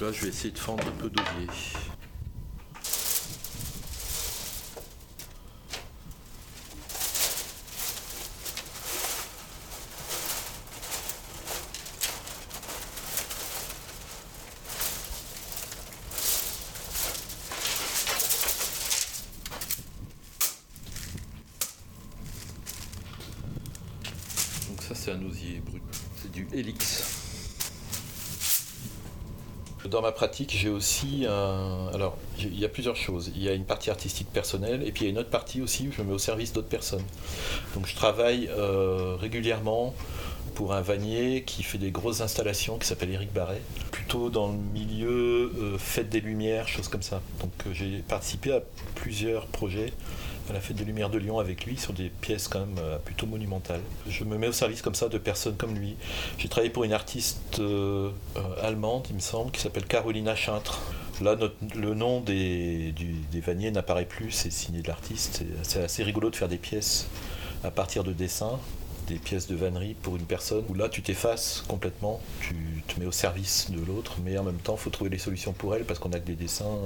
[0.00, 1.46] là, je vais essayer de fendre un peu d'olivier.
[24.68, 25.82] Donc ça c'est un osier brut,
[26.16, 27.04] c'est du Helix.
[29.88, 31.90] Dans ma pratique, j'ai aussi un...
[31.94, 33.30] Alors, il y a plusieurs choses.
[33.36, 35.62] Il y a une partie artistique personnelle et puis il y a une autre partie
[35.62, 37.04] aussi où je me mets au service d'autres personnes.
[37.76, 39.94] Donc je travaille euh, régulièrement
[40.56, 44.58] pour un vannier qui fait des grosses installations qui s'appelle Eric Barret, plutôt dans le
[44.58, 47.20] milieu euh, fête des lumières, choses comme ça.
[47.40, 48.62] Donc euh, j'ai participé à
[48.96, 49.92] plusieurs projets
[50.50, 52.98] à la Fête des Lumières de Lyon avec lui sur des pièces quand même euh,
[52.98, 53.80] plutôt monumentales.
[54.08, 55.96] Je me mets au service comme ça de personnes comme lui.
[56.38, 60.80] J'ai travaillé pour une artiste euh, euh, allemande, il me semble, qui s'appelle Carolina Schintre.
[61.20, 61.36] Là,
[61.74, 62.94] le nom des,
[63.32, 65.42] des vanniers n'apparaît plus, c'est signé de l'artiste.
[65.62, 67.08] C'est assez rigolo de faire des pièces
[67.64, 68.60] à partir de dessins,
[69.08, 72.54] des pièces de vannerie pour une personne, où là tu t'effaces complètement, tu
[72.86, 75.52] te mets au service de l'autre, mais en même temps il faut trouver des solutions
[75.52, 76.78] pour elle parce qu'on a des dessins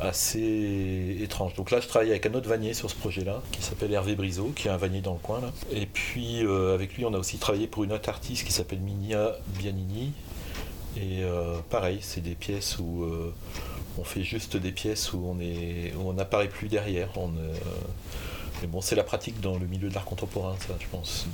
[0.00, 1.54] assez étrange.
[1.54, 4.52] Donc là, je travaille avec un autre vannier sur ce projet-là, qui s'appelle Hervé Briseau,
[4.54, 5.40] qui est un vannier dans le coin.
[5.40, 5.52] Là.
[5.72, 8.80] Et puis, euh, avec lui, on a aussi travaillé pour une autre artiste qui s'appelle
[8.80, 10.12] Minia Bianini.
[10.96, 13.34] Et euh, pareil, c'est des pièces où euh,
[13.98, 17.10] on fait juste des pièces où on est, on n'apparaît plus derrière.
[18.60, 21.26] Mais bon, c'est la pratique dans le milieu de l'art contemporain, ça, je pense.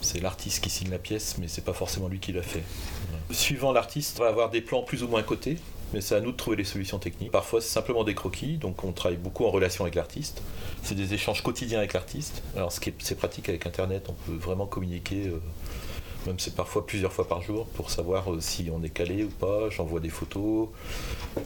[0.00, 2.62] C'est l'artiste qui signe la pièce, mais c'est pas forcément lui qui l'a fait.
[3.30, 5.58] Suivant l'artiste, on va avoir des plans plus ou moins cotés
[5.92, 7.30] mais c'est à nous de trouver les solutions techniques.
[7.30, 10.42] Parfois, c'est simplement des croquis, donc on travaille beaucoup en relation avec l'artiste.
[10.82, 12.42] C'est des échanges quotidiens avec l'artiste.
[12.56, 15.40] Alors, ce qui est, c'est pratique avec Internet, on peut vraiment communiquer, euh,
[16.26, 19.28] même c'est parfois plusieurs fois par jour, pour savoir euh, si on est calé ou
[19.28, 19.70] pas.
[19.70, 20.68] J'envoie des photos,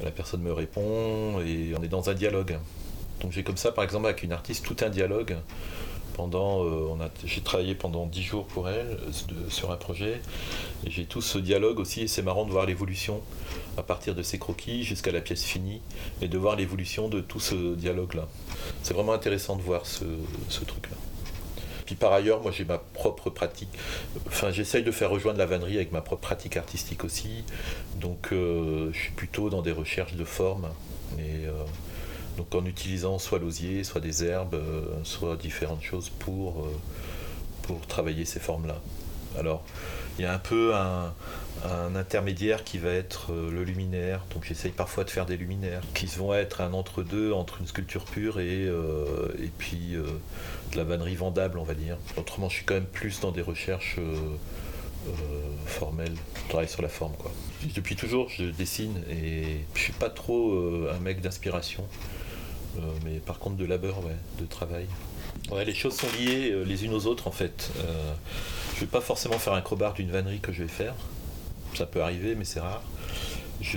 [0.03, 2.59] la personne me répond, et on est dans un dialogue.
[3.23, 5.37] Donc j'ai comme ça, par exemple, avec une artiste, tout un dialogue
[6.15, 8.99] pendant, euh, j'ai travaillé pendant dix jours pour elle
[9.49, 10.21] sur un projet
[10.87, 13.23] et j'ai tout ce dialogue aussi et c'est marrant de voir l'évolution
[13.77, 15.81] à partir de ces croquis jusqu'à la pièce finie
[16.21, 18.29] et de voir l'évolution de tout ce dialogue là.
[18.83, 20.05] C'est vraiment intéressant de voir ce,
[20.67, 20.97] truc là.
[21.87, 23.71] Puis par ailleurs, moi j'ai ma propre pratique.
[24.27, 27.45] Enfin, j'essaye de faire rejoindre la vannerie avec ma propre pratique artistique aussi.
[27.97, 30.69] Donc, euh, je suis plutôt dans des recherches de forme.
[31.19, 31.53] Et, euh,
[32.37, 36.73] donc en utilisant soit l'osier, soit des herbes, euh, soit différentes choses pour, euh,
[37.63, 38.81] pour travailler ces formes-là.
[39.39, 39.65] Alors,
[40.19, 41.15] il y a un peu un,
[41.95, 44.25] intermédiaire qui va être euh, le luminaire.
[44.35, 48.05] Donc j'essaye parfois de faire des luminaires qui vont être un entre-deux entre une sculpture
[48.05, 51.99] pure et, et puis de la vannerie vendable, on va dire.
[52.17, 53.99] Autrement, je suis quand même plus dans des recherches
[55.67, 56.17] formelles.
[56.35, 57.31] Je travaille sur la forme, quoi.
[57.75, 60.59] Depuis toujours, je dessine et je suis pas trop
[60.91, 61.85] un mec d'inspiration.
[63.05, 63.97] Mais par contre de labeur,
[64.39, 64.87] de travail.
[65.51, 67.71] Ouais, les choses sont liées les unes aux autres en fait.
[68.75, 70.95] Je vais pas forcément faire un crowbar d'une vannerie que je vais faire.
[71.75, 72.83] Ça peut arriver, mais c'est rare.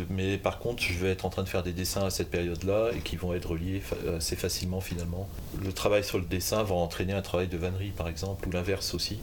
[0.10, 2.90] mais par contre, je vais être en train de faire des dessins à cette période-là
[2.96, 3.82] et qui vont être reliés
[4.18, 5.30] assez facilement finalement.
[5.64, 8.94] Le travail sur le dessin va entraîner un travail de vannerie par exemple, ou l'inverse
[8.94, 9.20] aussi.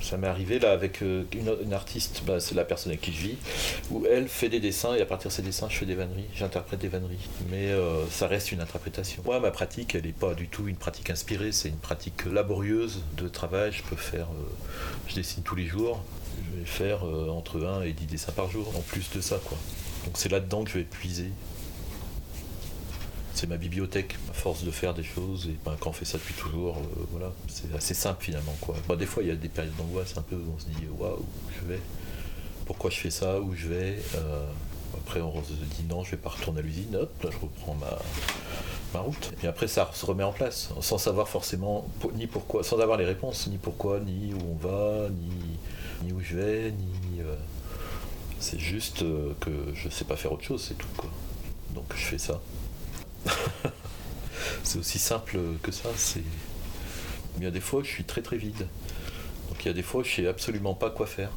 [0.00, 3.20] Ça m'est arrivé là avec euh, une, artiste, bah, c'est la personne avec qui je
[3.20, 3.36] vis,
[3.90, 6.26] où elle fait des dessins et à partir de ses dessins, je fais des vanneries,
[6.34, 7.28] j'interprète des vanneries.
[7.50, 9.22] Mais euh, ça reste une interprétation.
[9.24, 13.02] Moi, ma pratique, elle n'est pas du tout une pratique inspirée, c'est une pratique laborieuse
[13.16, 13.72] de travail.
[13.72, 14.48] Je peux faire, euh,
[15.08, 16.02] je dessine tous les jours,
[16.36, 19.38] je vais faire entre 1 et 10 dessins par jour, en plus de ça.
[19.44, 19.58] quoi.
[20.04, 21.30] Donc c'est là-dedans que je vais puiser
[23.34, 26.18] c'est ma bibliothèque, à force de faire des choses, et ben, quand on fait ça
[26.18, 28.56] depuis toujours, euh, voilà, c'est assez simple finalement.
[28.60, 28.96] Quoi.
[28.96, 31.24] des fois, il y a des périodes d'angoisse un peu où on se dit waouh,
[31.60, 31.80] je vais,
[32.66, 33.98] pourquoi je fais ça, où je vais?
[34.16, 34.46] Euh,
[34.98, 37.74] après, on se dit non, je vais pas retourner à l'usine, hop, là je reprends
[37.74, 37.98] ma,
[38.94, 39.32] ma route.
[39.42, 43.04] Et après, ça se remet en place, sans savoir forcément ni pourquoi, sans avoir les
[43.04, 47.20] réponses, ni pourquoi, ni où on va, ni, ni où je vais, ni.
[47.20, 47.34] Euh,
[48.40, 49.04] c'est juste
[49.40, 51.10] que je sais pas faire autre chose, c'est tout quoi.
[51.74, 52.40] Donc je fais ça.
[54.62, 55.88] c'est aussi simple que ça.
[55.96, 56.22] C'est...
[57.38, 58.66] Il y a des fois où je suis très très vide.
[59.48, 61.30] Donc il y a des fois où je sais absolument pas quoi faire.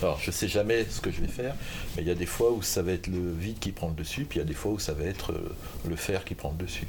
[0.00, 1.54] Alors je sais jamais ce que je vais faire,
[1.94, 3.94] mais il y a des fois où ça va être le vide qui prend le
[3.94, 5.54] dessus, puis il y a des fois où ça va être euh,
[5.88, 6.88] le fer qui prend le dessus.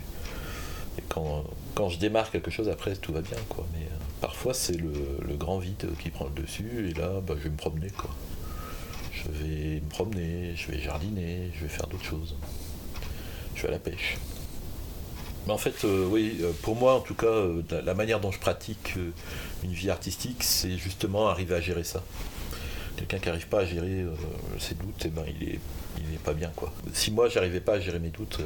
[0.97, 1.43] Et quand,
[1.75, 3.67] quand je démarre quelque chose, après tout va bien, quoi.
[3.73, 7.43] Mais euh, parfois c'est le, grand vide qui prend le dessus, et là bah, je
[7.43, 8.09] vais me promener, quoi.
[9.12, 12.36] Je vais me promener, je vais jardiner, je vais faire d'autres choses
[13.67, 14.17] à la pêche.
[15.45, 18.32] Mais en fait, euh, oui, euh, pour moi en tout cas, euh, la manière dont
[18.32, 18.95] je pratique
[19.63, 22.04] une vie artistique, c'est justement arriver à gérer ça.
[22.95, 24.06] Quelqu'un qui n'arrive pas à gérer
[24.60, 25.60] ses doutes, eh ben, il est,
[25.97, 26.71] il est pas bien quoi.
[26.93, 28.39] Si moi j'arrivais pas à gérer mes doutes,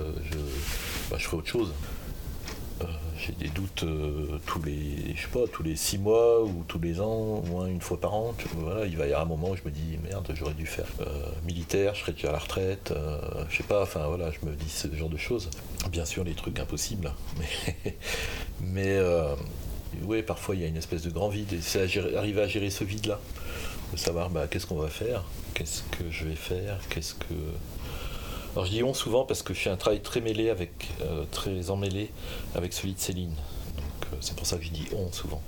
[1.12, 1.74] bah, je ferais autre chose
[3.18, 6.80] j'ai des doutes euh, tous les je sais pas tous les six mois ou tous
[6.80, 9.50] les ans au moins une fois par an voilà il va y avoir un moment
[9.52, 12.40] où je me dis merde j'aurais dû faire euh, militaire je serais déjà à la
[12.40, 15.50] retraite euh, je sais pas enfin voilà je me dis ce genre de choses.
[15.92, 17.96] Bien sûr les trucs impossibles mais
[18.62, 19.00] mais
[20.04, 22.70] oui parfois il y a une espèce de grand vide et c'est arriver à gérer
[22.70, 23.20] ce vide là
[23.92, 25.24] de savoir bah, qu'est-ce qu'on va faire?
[25.54, 26.80] Qu'est-ce que je vais faire?
[26.90, 27.34] Qu'est-ce que
[28.58, 31.26] alors je dis on souvent parce que je fais un travail très mêlé avec, euh,
[31.30, 32.10] très emmêlé
[32.56, 33.36] avec celui de Céline.
[34.12, 35.44] Euh, c'est pour ça que je dis on souvent.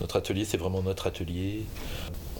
[0.00, 1.64] Notre atelier c'est vraiment notre atelier.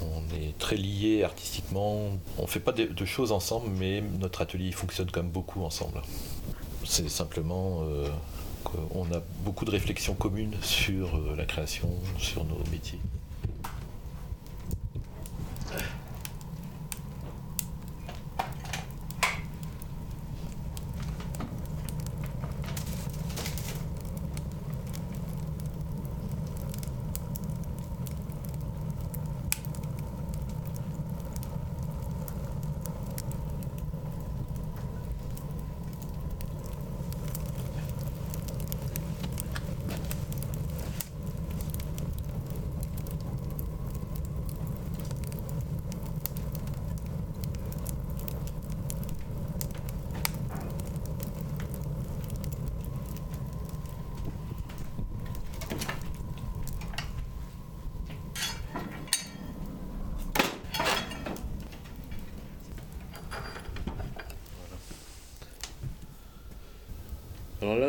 [0.02, 2.10] On est très liés artistiquement.
[2.38, 6.00] On ne fait pas de, choses ensemble, mais notre atelier fonctionne quand même beaucoup ensemble.
[6.84, 8.08] C'est simplement euh,
[8.62, 13.00] qu'on a beaucoup de réflexions communes sur la création, sur nos métiers.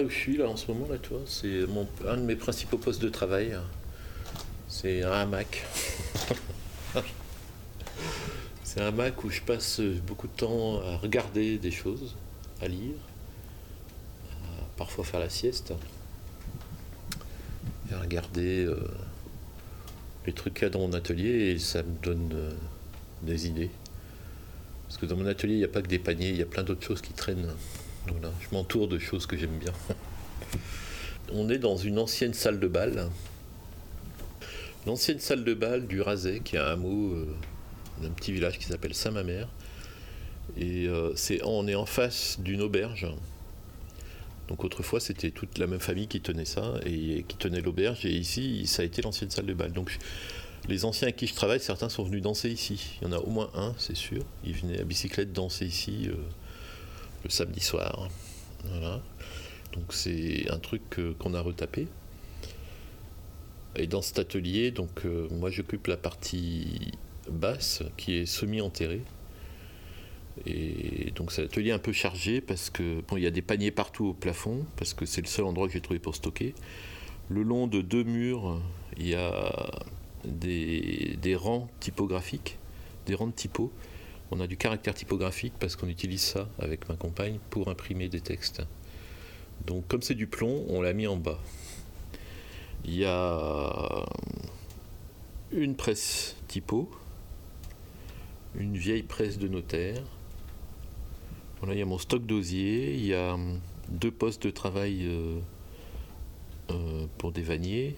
[0.10, 1.64] Je suis là en ce moment là, toi, c'est
[2.08, 3.58] un de mes principaux postes de travail.
[4.68, 5.66] C'est un hamac.
[8.64, 12.16] c'est un hamac où je passe beaucoup de temps à regarder des choses,
[12.62, 12.95] à lire,
[14.32, 15.74] à parfois faire la sieste,
[17.89, 18.76] et à regarder euh,
[20.26, 22.51] les trucs qu'il y a dans mon atelier et ça me donne euh,
[23.22, 23.72] des idées.
[24.88, 26.45] Parce que dans mon atelier, il n'y a pas que des paniers, il y a
[26.45, 27.49] plein d'autres choses qui traînent
[28.08, 29.74] je m'entoure de choses que j'aime bien.
[31.34, 33.10] On est dans une ancienne salle de bal.
[34.86, 37.28] L'ancienne salle de bal du Razet, qui est un hameau euh,
[38.01, 39.47] d'un petit village qui s'appelle Saint-Mamère.
[40.58, 43.08] Et euh, on est en face d'une auberge.
[44.47, 48.06] Donc autrefois, c'était toute la même famille qui tenait ça et qui tenait l'auberge.
[48.06, 49.72] Et ici, ça a été l'ancienne salle de bal.
[49.72, 49.97] Donc
[50.70, 52.99] Les anciens avec qui je travaille, certains sont venus danser ici.
[53.01, 54.24] Il y en a au moins un, c'est sûr.
[54.43, 56.16] Ils venaient à bicyclette danser ici euh,
[57.30, 58.10] samedi soir.
[59.74, 60.82] Donc c'est un truc
[61.20, 61.88] qu'on a retapé.
[63.76, 66.92] Et dans cet atelier, donc euh, moi j'occupe la partie
[67.30, 69.02] basse qui est semi-enterrée.
[70.46, 73.72] Et donc c'est un atelier un peu chargé parce que il y a des paniers
[73.72, 76.56] partout au plafond parce que c'est le seul endroit que j'ai trouvé pour stocker.
[77.30, 78.62] Le long de deux murs,
[78.98, 79.82] il y a
[80.24, 82.58] des, des rangs typographiques,
[83.08, 83.72] des rangs de typos.
[84.32, 88.22] On a du caractère typographique parce qu'on utilise ça avec ma compagne pour imprimer des
[88.22, 88.64] textes.
[89.66, 91.40] Donc comme c'est du plomb, on l'a mis en bas.
[92.86, 94.06] Il y a
[95.52, 96.90] une presse typo,
[98.56, 100.02] une vieille presse de notaire.
[101.60, 103.38] Voilà, il y a mon stock d'osier, il y a
[103.90, 105.40] deux postes de travail euh,
[106.72, 107.96] euh, pour des vanniers.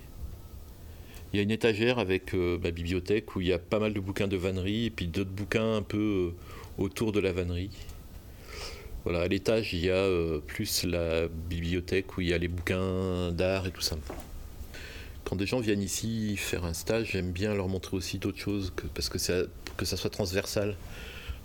[1.34, 3.94] Il y a une étagère avec euh, ma bibliothèque où il y a pas mal
[3.94, 6.34] de bouquins de vannerie et puis d'autres bouquins un peu
[6.78, 7.72] autour de la vannerie.
[9.04, 10.06] Voilà, à l'étage, il y a
[10.48, 13.96] plus la bibliothèque où il y a les bouquins d'art et tout ça
[15.28, 18.72] quand des gens viennent ici faire un stage, j'aime bien leur montrer aussi d'autres choses,
[18.94, 19.18] parce que,
[19.76, 20.78] que ça soit transversal.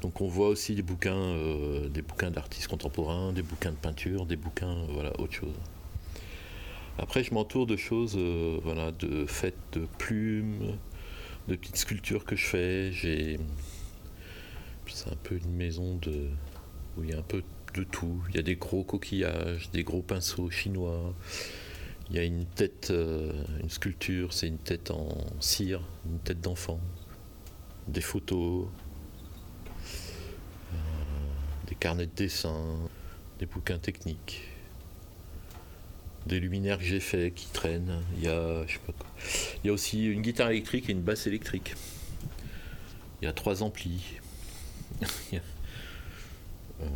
[0.02, 4.24] Donc on voit aussi des bouquins, euh, des bouquins d'artistes contemporains, des bouquins de peinture,
[4.24, 5.54] des bouquins, euh, voilà, autre chose.
[6.98, 10.76] Après, je m'entoure de choses, euh, voilà, de fêtes de plumes,
[11.48, 12.92] de petites sculptures que je fais.
[12.92, 13.38] J'ai,
[14.86, 15.98] c'est un peu une maison
[16.96, 17.42] où il y a un peu
[17.74, 18.22] de tout.
[18.28, 21.14] Il y a des gros coquillages, des gros pinceaux chinois.
[22.10, 25.08] Il y a une tête, euh, une sculpture, c'est une tête en
[25.40, 26.78] cire, une tête d'enfant,
[27.88, 28.66] des photos,
[30.72, 30.76] euh,
[31.68, 32.76] des carnets de dessin,
[33.38, 34.42] des bouquins techniques,
[36.26, 38.02] des luminaires que j'ai faits qui traînent.
[38.16, 39.06] Il y a, je sais pas quoi.
[39.62, 41.74] Il y a aussi une guitare électrique et une basse électrique.
[43.20, 44.14] Il y a trois amplis.
[45.32, 45.42] il, y a,
[46.82, 46.86] euh,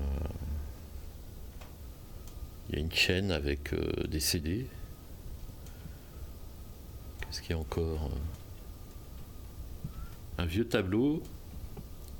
[2.68, 3.74] il y a une chaîne avec
[4.08, 4.66] des CD.
[7.20, 9.88] Qu'est-ce qu'il y a encore euh,
[10.38, 11.22] Un vieux tableau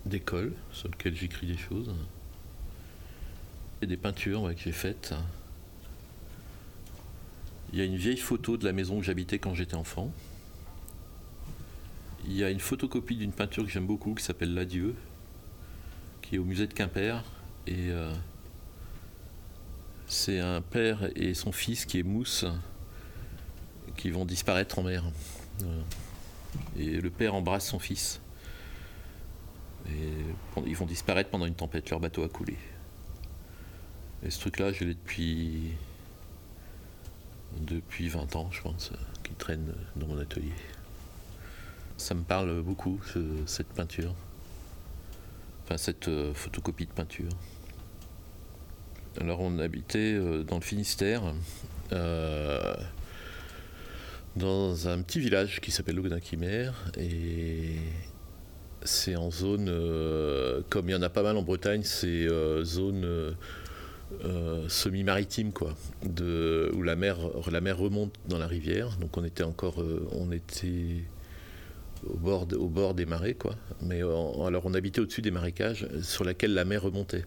[0.05, 1.95] d'école sur lequel j'écris des choses.
[3.83, 5.15] Et des peintures que j'ai faites.
[7.73, 10.13] Il y a une vieille photo de la maison où j'habitais quand j'étais enfant.
[12.27, 14.95] Il y a une photocopie d'une peinture que j'aime beaucoup qui s'appelle L'Adieu,
[16.23, 17.23] qui est au musée de Quimper.
[17.67, 18.13] Et euh,
[20.07, 22.45] c'est un père et son fils qui est mousse
[23.97, 25.05] qui vont disparaître en mer.
[26.79, 28.21] Et le père embrasse son fils.
[29.89, 30.13] Et
[30.67, 32.57] ils vont disparaître pendant une tempête, leur bateau a coulé.
[34.25, 35.73] Et ce truc-là, je l'ai depuis,
[37.61, 38.93] depuis 20 ans, je pense,
[39.23, 40.53] qui traîne dans mon atelier.
[41.97, 43.01] Ça me parle beaucoup,
[43.47, 44.15] cette peinture.
[45.65, 47.31] Enfin, cette euh, photocopie de peinture.
[49.21, 51.23] Alors, on habitait euh, dans le Finistère.
[51.93, 52.75] Euh,
[54.37, 57.77] dans un petit village qui s'appelle Loguenin-Quimer et
[58.85, 62.63] c'est en zone, euh, comme il y en a pas mal en Bretagne, c'est euh,
[62.63, 63.35] zone
[64.25, 67.19] euh, semi-maritime quoi, où la mer,
[67.77, 68.97] remonte dans la rivière.
[69.01, 69.83] Donc on était encore,
[70.13, 71.03] on était
[72.07, 72.17] au
[72.69, 73.55] bord, des marais quoi.
[73.83, 77.25] Mais alors on habitait au-dessus des marécages sur lesquels la mer remontait.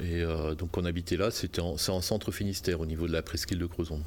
[0.00, 0.22] Et
[0.56, 4.00] donc on habitait là, c'est en centre Finistère au niveau de la presqu'île de Crozon.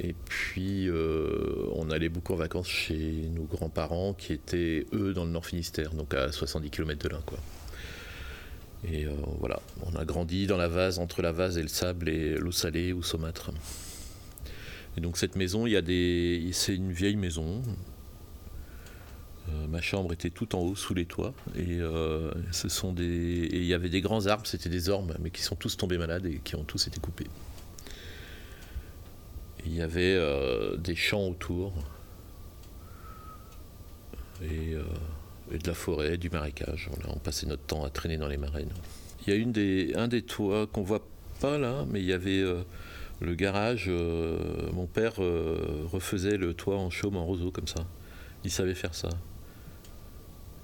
[0.00, 5.24] Et puis, euh, on allait beaucoup en vacances chez nos grands-parents qui étaient, eux, dans
[5.24, 7.20] le Nord Finistère, donc à 70 km de là.
[8.86, 12.08] Et euh, voilà, on a grandi dans la vase, entre la vase et le sable
[12.08, 13.50] et l'eau salée ou saumâtre.
[14.96, 17.62] Et donc cette maison, il y a des, c'est une vieille maison.
[19.48, 21.80] Euh, ma chambre était tout en haut, sous les toits, et
[22.52, 25.42] ce sont des, et il y avait des grands arbres, c'était des ormes, mais qui
[25.42, 27.26] sont tous tombés malades et qui ont tous été coupés.
[29.66, 31.72] Il y avait euh, des champs autour
[34.42, 34.82] et, euh,
[35.52, 36.90] et, de la forêt, du marécage.
[37.08, 38.66] on passait notre temps à traîner dans les marais.
[39.26, 41.06] Il y a une des, un des toits qu'on voit
[41.40, 42.62] pas là, mais il y avait euh,
[43.20, 43.88] le garage.
[43.88, 47.86] mon père refaisait le toit en chaume, en roseau comme ça.
[48.44, 49.08] Il savait faire ça.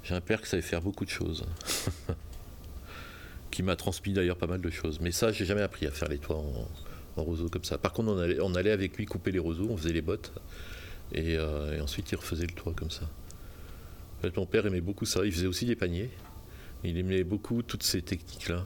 [0.02, 1.44] J'ai un père qui savait faire beaucoup de choses.
[3.50, 5.00] qui m'a transmis d'ailleurs pas mal de choses.
[5.00, 7.76] Mais ça, j'ai jamais appris à faire les toits en, roseau comme ça.
[7.76, 10.32] Par contre, on allait, avec lui couper les roseaux, on faisait les bottes,
[11.12, 13.02] et, euh, ensuite il refaisait le toit comme ça.
[14.36, 15.24] Mon père aimait beaucoup ça.
[15.24, 16.10] Il faisait aussi des paniers.
[16.84, 18.64] Il aimait beaucoup toutes ces techniques-là.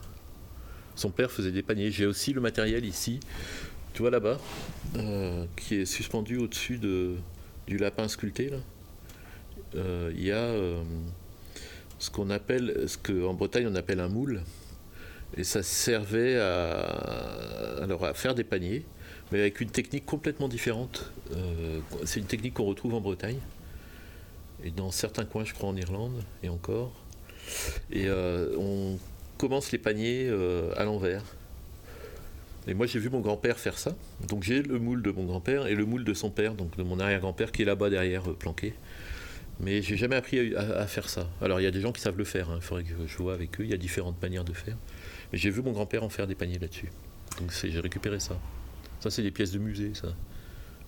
[0.95, 1.91] Son père faisait des paniers.
[1.91, 3.21] J'ai aussi le matériel ici,
[3.93, 4.39] tu vois là-bas,
[4.97, 7.15] euh, qui est suspendu au-dessus de,
[7.67, 8.51] du lapin sculpté,
[9.75, 10.83] euh, il y a euh,
[11.99, 14.43] ce qu'on appelle, ce qu'en Bretagne on appelle un moule.
[15.37, 18.85] Et ça servait à, faire des paniers,
[19.33, 21.11] mais avec une technique complètement différente.
[22.05, 23.41] C'est une technique qu'on retrouve en Bretagne
[24.65, 26.93] et dans certains coins, je crois, en Irlande et encore.
[27.93, 28.99] Et on
[29.39, 30.31] commence les paniers
[30.77, 31.23] à l'envers.
[32.67, 33.95] Et moi, j'ai vu mon grand-père faire ça.
[34.29, 36.83] Donc, j'ai le moule de mon grand-père et le moule de son père, donc de
[36.83, 38.73] mon arrière-grand-père, qui est là-bas derrière, planqué.
[39.61, 41.29] Mais j'ai jamais appris à, faire ça.
[41.41, 42.57] Alors il y a des gens qui savent le faire, hein.
[42.57, 44.77] il faudrait que je vois avec eux, il y a différentes manières de faire.
[45.33, 46.91] Mais j'ai vu mon grand-père en faire des paniers là-dessus.
[47.41, 48.39] Donc j'ai récupéré ça.
[49.01, 50.09] Ça c'est des pièces de musée, ça.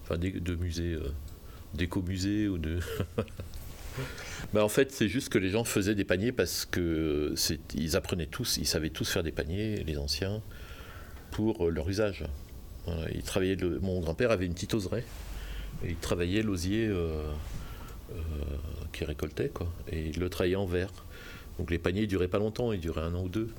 [0.02, 1.12] Enfin de musée, euh,
[1.74, 2.80] d'éco-musée ou de...
[4.52, 7.34] bah, en fait c'est juste que les gens faisaient des paniers parce que
[7.74, 10.42] ils apprenaient tous, ils savaient tous faire des paniers, les anciens,
[11.30, 12.24] pour euh, leur usage.
[13.12, 15.04] Ils travaillaient Mon grand-père avait une petite oseraie
[15.84, 16.86] et il travaillait l'osier...
[16.86, 17.22] Euh,
[18.12, 18.20] euh,
[18.92, 19.66] qui récoltait, quoi.
[19.90, 20.92] Et il le travaillait en verre.
[21.58, 23.52] Donc les paniers ne duraient pas longtemps, ils duraient un an ou deux.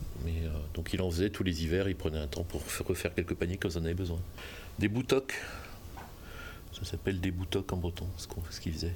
[0.73, 3.57] Donc il en faisait tous les hivers, il prenait un temps pour refaire quelques paniers
[3.57, 4.19] quand vous en avez besoin.
[4.79, 5.33] Des boutocs,
[6.71, 8.87] ça s'appelle des boutocs en breton, ce qu'il faisait.
[8.87, 8.93] Et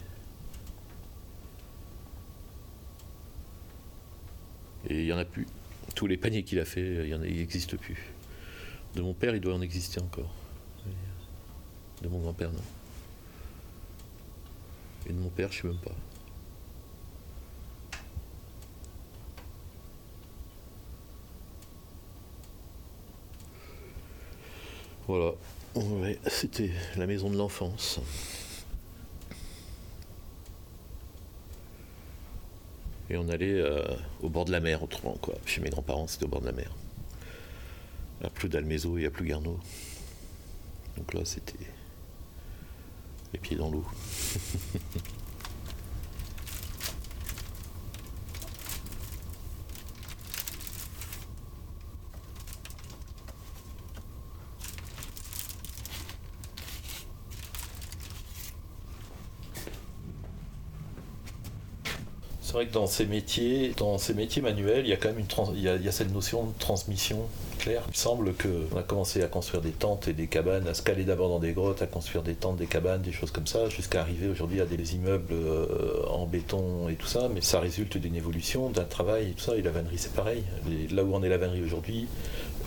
[5.11, 5.47] n'y en a plus.
[5.95, 8.13] Tous les paniers qu'il a fait, il n'existent plus.
[8.95, 10.33] De mon père, il doit en exister encore.
[12.01, 12.61] De mon grand-père, non.
[15.07, 15.91] Et de mon père, je sais même pas.
[25.07, 25.33] Voilà,
[26.27, 27.99] c'était la maison de l'enfance.
[33.11, 33.83] Et on allait euh,
[34.21, 35.35] au bord de la mer autrement, quoi.
[35.45, 36.71] Chez mes grands-parents, c'était au bord de la mer.
[38.23, 39.59] A plus d'Almézo, il n'y a plus Garneau.
[40.95, 41.59] Donc là, c'était
[43.33, 43.85] les pieds dans l'eau.
[62.61, 65.55] vrai que dans ces métiers, dans ces métiers manuels, il y a quand même une
[65.55, 67.27] il, y a, cette notion de transmission
[67.59, 67.83] claire.
[67.89, 71.03] Il semble qu'on a commencé à construire des tentes et des cabanes, à se caler
[71.03, 74.01] d'abord dans des grottes, à construire des tentes, des cabanes, des choses comme ça, jusqu'à
[74.01, 77.29] arriver aujourd'hui à des immeubles euh, en béton et tout ça.
[77.33, 79.55] Mais ça résulte d'une évolution, d'un travail et tout ça.
[79.55, 80.43] Et la vannerie, c'est pareil.
[80.91, 82.07] là où on est la vannerie aujourd'hui,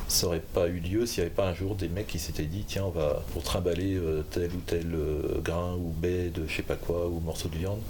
[0.08, 2.44] ça n'aurait pas eu lieu s'il n'y avait pas un jour des mecs qui s'étaient
[2.44, 6.46] dit tiens on va pour trimballer euh, tel ou tel euh, grain ou baie de
[6.46, 7.80] je sais pas quoi ou morceau de viande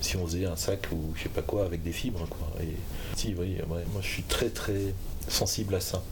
[0.00, 2.48] si on faisait un sac ou je sais pas quoi avec des fibres quoi.
[2.60, 2.76] Et
[3.16, 4.94] si oui moi je suis très très
[5.28, 6.02] sensible à ça.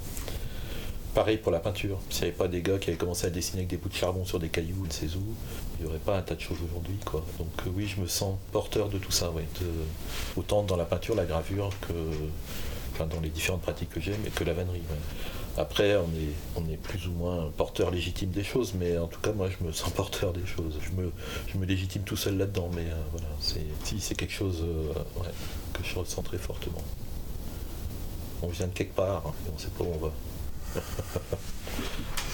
[1.14, 1.98] Pareil pour la peinture.
[2.08, 3.94] S'il n'y avait pas des gars qui avaient commencé à dessiner avec des bouts de
[3.94, 5.34] charbon sur des cailloux ne sais où
[5.78, 7.24] il n'y aurait pas un tas de choses aujourd'hui quoi.
[7.38, 9.32] Donc euh, oui je me sens porteur de tout ça
[10.36, 11.92] autant dans la peinture la gravure que
[13.06, 14.82] dans les différentes pratiques que j'ai mais que la vannerie
[15.60, 19.20] après, on est, on est plus ou moins porteur légitime des choses, mais en tout
[19.20, 20.78] cas, moi, je me sens porteur des choses.
[20.80, 21.12] Je me,
[21.46, 24.92] je me légitime tout seul là-dedans, mais euh, voilà, c'est, quelque chose euh,
[25.72, 26.82] que je ressens très fortement.
[28.42, 30.12] On vient de quelque part, hein, et on ne sait pas où on va.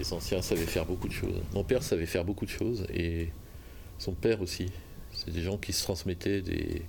[0.00, 1.42] les anciens savaient faire beaucoup de choses.
[1.52, 3.28] Mon père savait faire beaucoup de choses et
[3.98, 4.72] son père aussi.
[5.12, 6.82] C'est des gens qui se transmettaient des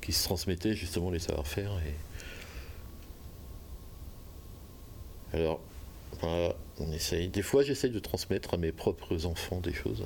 [0.00, 1.72] qui se transmettaient justement les savoir-faire
[5.32, 5.60] et alors
[6.22, 7.28] on essaye.
[7.28, 10.04] Des fois j'essaye de transmettre à mes propres enfants des choses.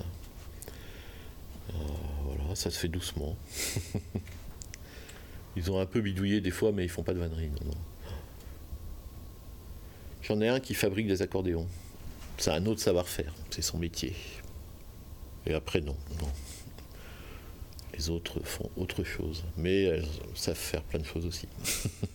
[1.70, 1.72] Euh,
[2.24, 3.36] voilà, ça se fait doucement.
[5.56, 7.50] ils ont un peu bidouillé des fois, mais ils font pas de vannerie.
[10.22, 11.68] J'en ai un qui fabrique des accordéons.
[12.40, 14.16] C'est un autre savoir-faire, c'est son métier.
[15.44, 16.28] Et après, non, non.
[17.92, 19.44] Les autres font autre chose.
[19.58, 21.46] Mais elles savent faire plein de choses aussi.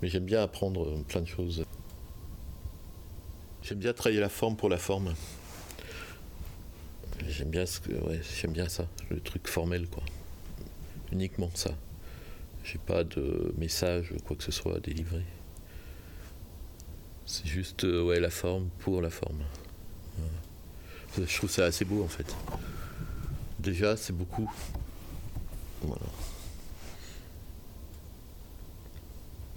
[0.00, 1.64] Mais j'aime bien apprendre plein de choses.
[3.64, 5.12] J'aime bien travailler la forme pour la forme.
[7.26, 10.04] J'aime bien ce ouais, j'aime bien ça, le truc formel quoi.
[11.10, 11.72] Uniquement ça.
[12.64, 15.24] J'ai pas de message, quoi que ce soit à délivrer.
[17.26, 19.42] C'est juste euh, ouais, la forme pour la forme.
[21.18, 22.34] Je trouve ça assez beau en fait.
[23.58, 24.50] Déjà, c'est beaucoup.
[25.82, 26.06] Voilà.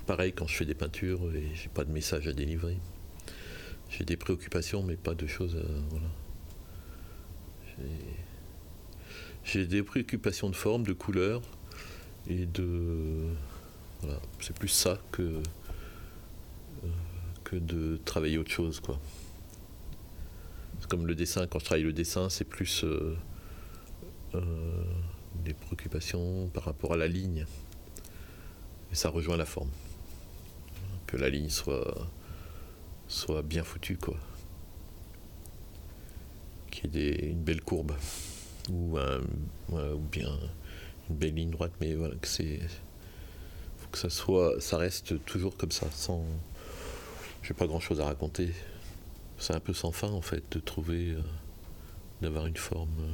[0.05, 2.77] Pareil quand je fais des peintures et j'ai pas de message à délivrer.
[3.89, 5.57] J'ai des préoccupations mais pas de choses.
[5.89, 6.07] voilà.
[9.43, 11.41] J'ai des préoccupations de forme, de couleur
[12.27, 13.33] et de.
[14.01, 16.87] Voilà, c'est plus ça que, euh,
[17.43, 18.99] que de travailler autre chose, quoi.
[20.89, 23.17] Comme le dessin, quand je travaille le dessin, c'est plus euh,
[24.35, 24.83] euh,
[25.43, 27.45] des préoccupations par rapport à la ligne.
[28.91, 29.71] Et ça rejoint la forme.
[31.07, 32.07] Que la ligne soit,
[33.07, 34.17] soit bien foutue, quoi.
[36.69, 37.93] Qu'il y ait une belle courbe.
[38.69, 38.97] Ou,
[39.69, 40.37] ou bien
[41.09, 42.59] une belle ligne droite, mais voilà, que c'est.
[43.77, 44.59] faut que ça soit.
[44.61, 46.23] ça reste toujours comme ça, sans.
[47.43, 48.51] J'ai pas grand chose à raconter.
[49.37, 51.11] C'est un peu sans fin en fait de trouver.
[51.11, 51.21] Euh,
[52.21, 53.13] d'avoir une forme euh,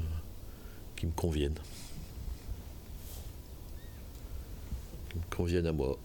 [0.95, 1.55] qui me convienne.
[5.09, 5.97] Qui me convienne à moi.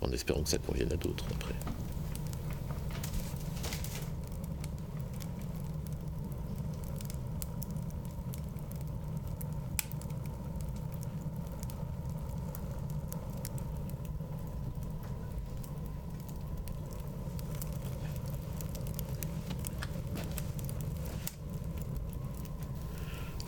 [0.00, 1.54] En espérant que ça convienne à d'autres après.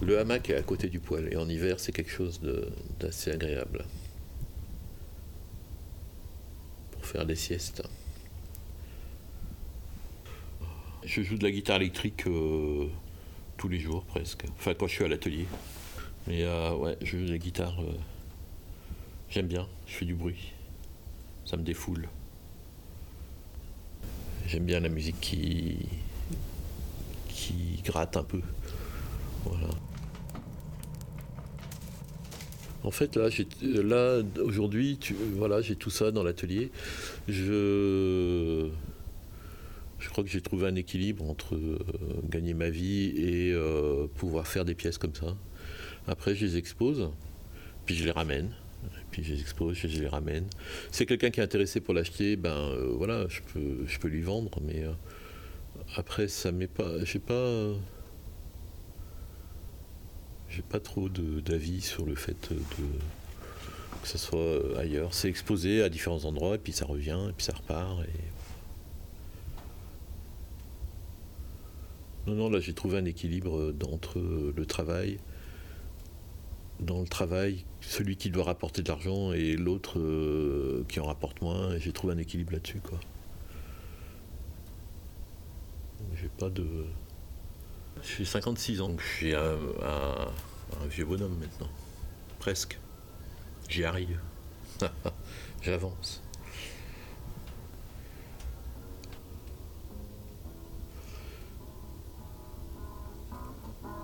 [0.06, 2.40] Le hamac est à côté du poêle et en hiver c'est quelque chose
[3.00, 3.84] d'assez agréable
[6.92, 7.82] pour faire des siestes.
[11.04, 12.86] Je joue de la guitare électrique euh,
[13.56, 15.46] tous les jours presque, enfin quand je suis à l'atelier.
[16.28, 17.92] Mais euh, ouais, je joue de la guitare, euh,
[19.28, 20.52] j'aime bien, je fais du bruit,
[21.44, 22.08] ça me défoule.
[24.46, 25.78] J'aime bien la musique qui,
[27.28, 28.40] qui gratte un peu.
[29.44, 29.66] Voilà.
[32.86, 33.28] En fait, là,
[33.62, 34.96] là aujourd'hui,
[35.34, 36.70] voilà, j'ai tout ça dans l'atelier.
[37.26, 38.68] Je,
[39.98, 41.78] je crois que j'ai trouvé un équilibre entre euh,
[42.30, 45.36] gagner ma vie et euh, pouvoir faire des pièces comme ça.
[46.06, 47.10] Après, je les expose,
[47.86, 48.52] puis je les ramène.
[49.10, 50.44] Puis je les expose, je les ramène.
[50.92, 54.22] Si quelqu'un qui est intéressé pour l'acheter, ben euh, voilà, je peux, je peux lui
[54.22, 54.84] vendre, mais
[55.96, 57.04] après, ça m'est pas.
[57.04, 57.72] J'ai pas
[60.48, 62.58] j'ai pas trop d'avis sur le fait de,
[64.02, 65.12] que ce soit ailleurs.
[65.14, 68.00] C'est exposé à différents endroits, et puis ça revient, et puis ça repart.
[72.26, 75.18] Non, non, là j'ai trouvé un équilibre entre le travail,
[76.80, 81.40] dans le travail, celui qui doit rapporter de l'argent et l'autre euh, qui en rapporte
[81.40, 81.72] moins.
[81.72, 82.98] Et j'ai trouvé un équilibre là-dessus, quoi.
[86.14, 86.66] J'ai pas de.
[88.02, 89.56] J'ai 56 ans, je suis un,
[90.88, 91.68] vieux bonhomme maintenant.
[92.38, 92.78] Presque.
[93.68, 94.18] J'y arrive.
[95.62, 96.22] J'avance.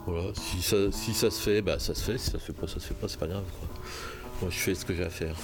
[0.05, 2.53] Voilà, si ça, si ça se fait, bah ça se fait, si ça se fait
[2.53, 3.45] pas, ça se fait pas, c'est pas grave.
[4.41, 5.37] Moi je fais ce que j'ai à faire.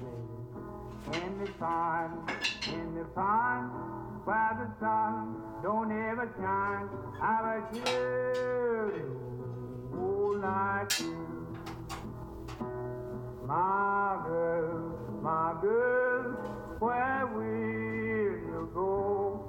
[0.00, 1.24] Baby.
[1.24, 2.30] In the pond,
[2.72, 3.70] in the pond,
[4.24, 6.88] where the sun don't ever shine.
[7.22, 9.16] I was you
[9.96, 10.94] all night.
[13.46, 16.24] My girl, my girl,
[16.80, 19.46] where will you go?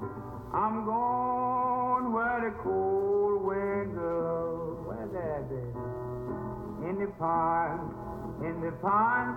[0.53, 5.75] I'm going where the cold wind goes where that is,
[6.87, 7.91] in the pond,
[8.43, 9.35] in the pond,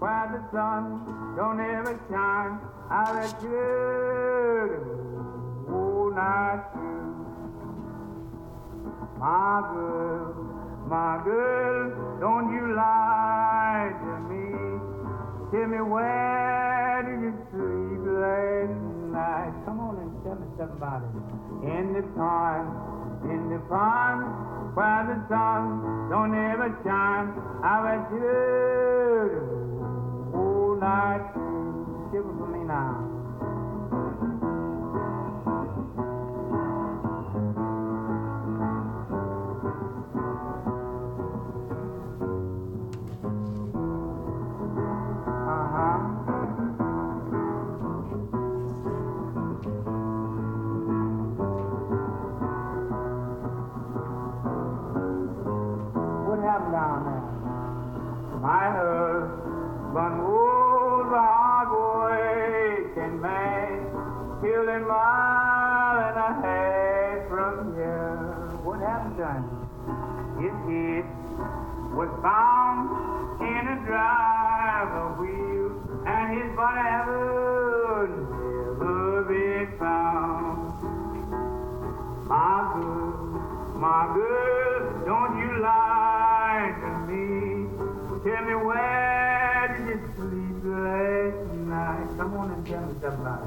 [0.00, 2.60] where the sun don't ever shine.
[2.90, 4.84] I let you
[5.72, 7.14] all night through.
[9.18, 10.34] My girl,
[10.88, 14.44] my girl, don't you lie to me.
[15.50, 18.76] Tell me where did you sleep last
[19.08, 19.54] night?
[19.64, 21.14] Come on and tell me something about it.
[21.64, 22.68] In the pond,
[23.30, 27.32] in the pond where the sun don't ever shine.
[27.62, 28.93] I bet you
[71.94, 72.90] was found
[73.40, 75.70] in a driver wheel,
[76.06, 80.74] and his body ever never be found.
[82.26, 83.14] My good,
[83.78, 87.70] my good, don't you lie to me.
[88.24, 92.08] Tell me where did you sleep last night?
[92.18, 93.46] Come on and tell me somebody.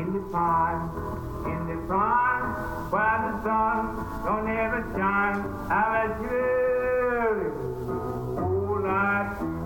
[0.00, 0.88] In the pond,
[1.44, 2.46] in the pond,
[2.90, 3.82] where the sun
[4.24, 5.40] don't ever shine.
[5.68, 6.97] I was really
[9.08, 9.57] Bye.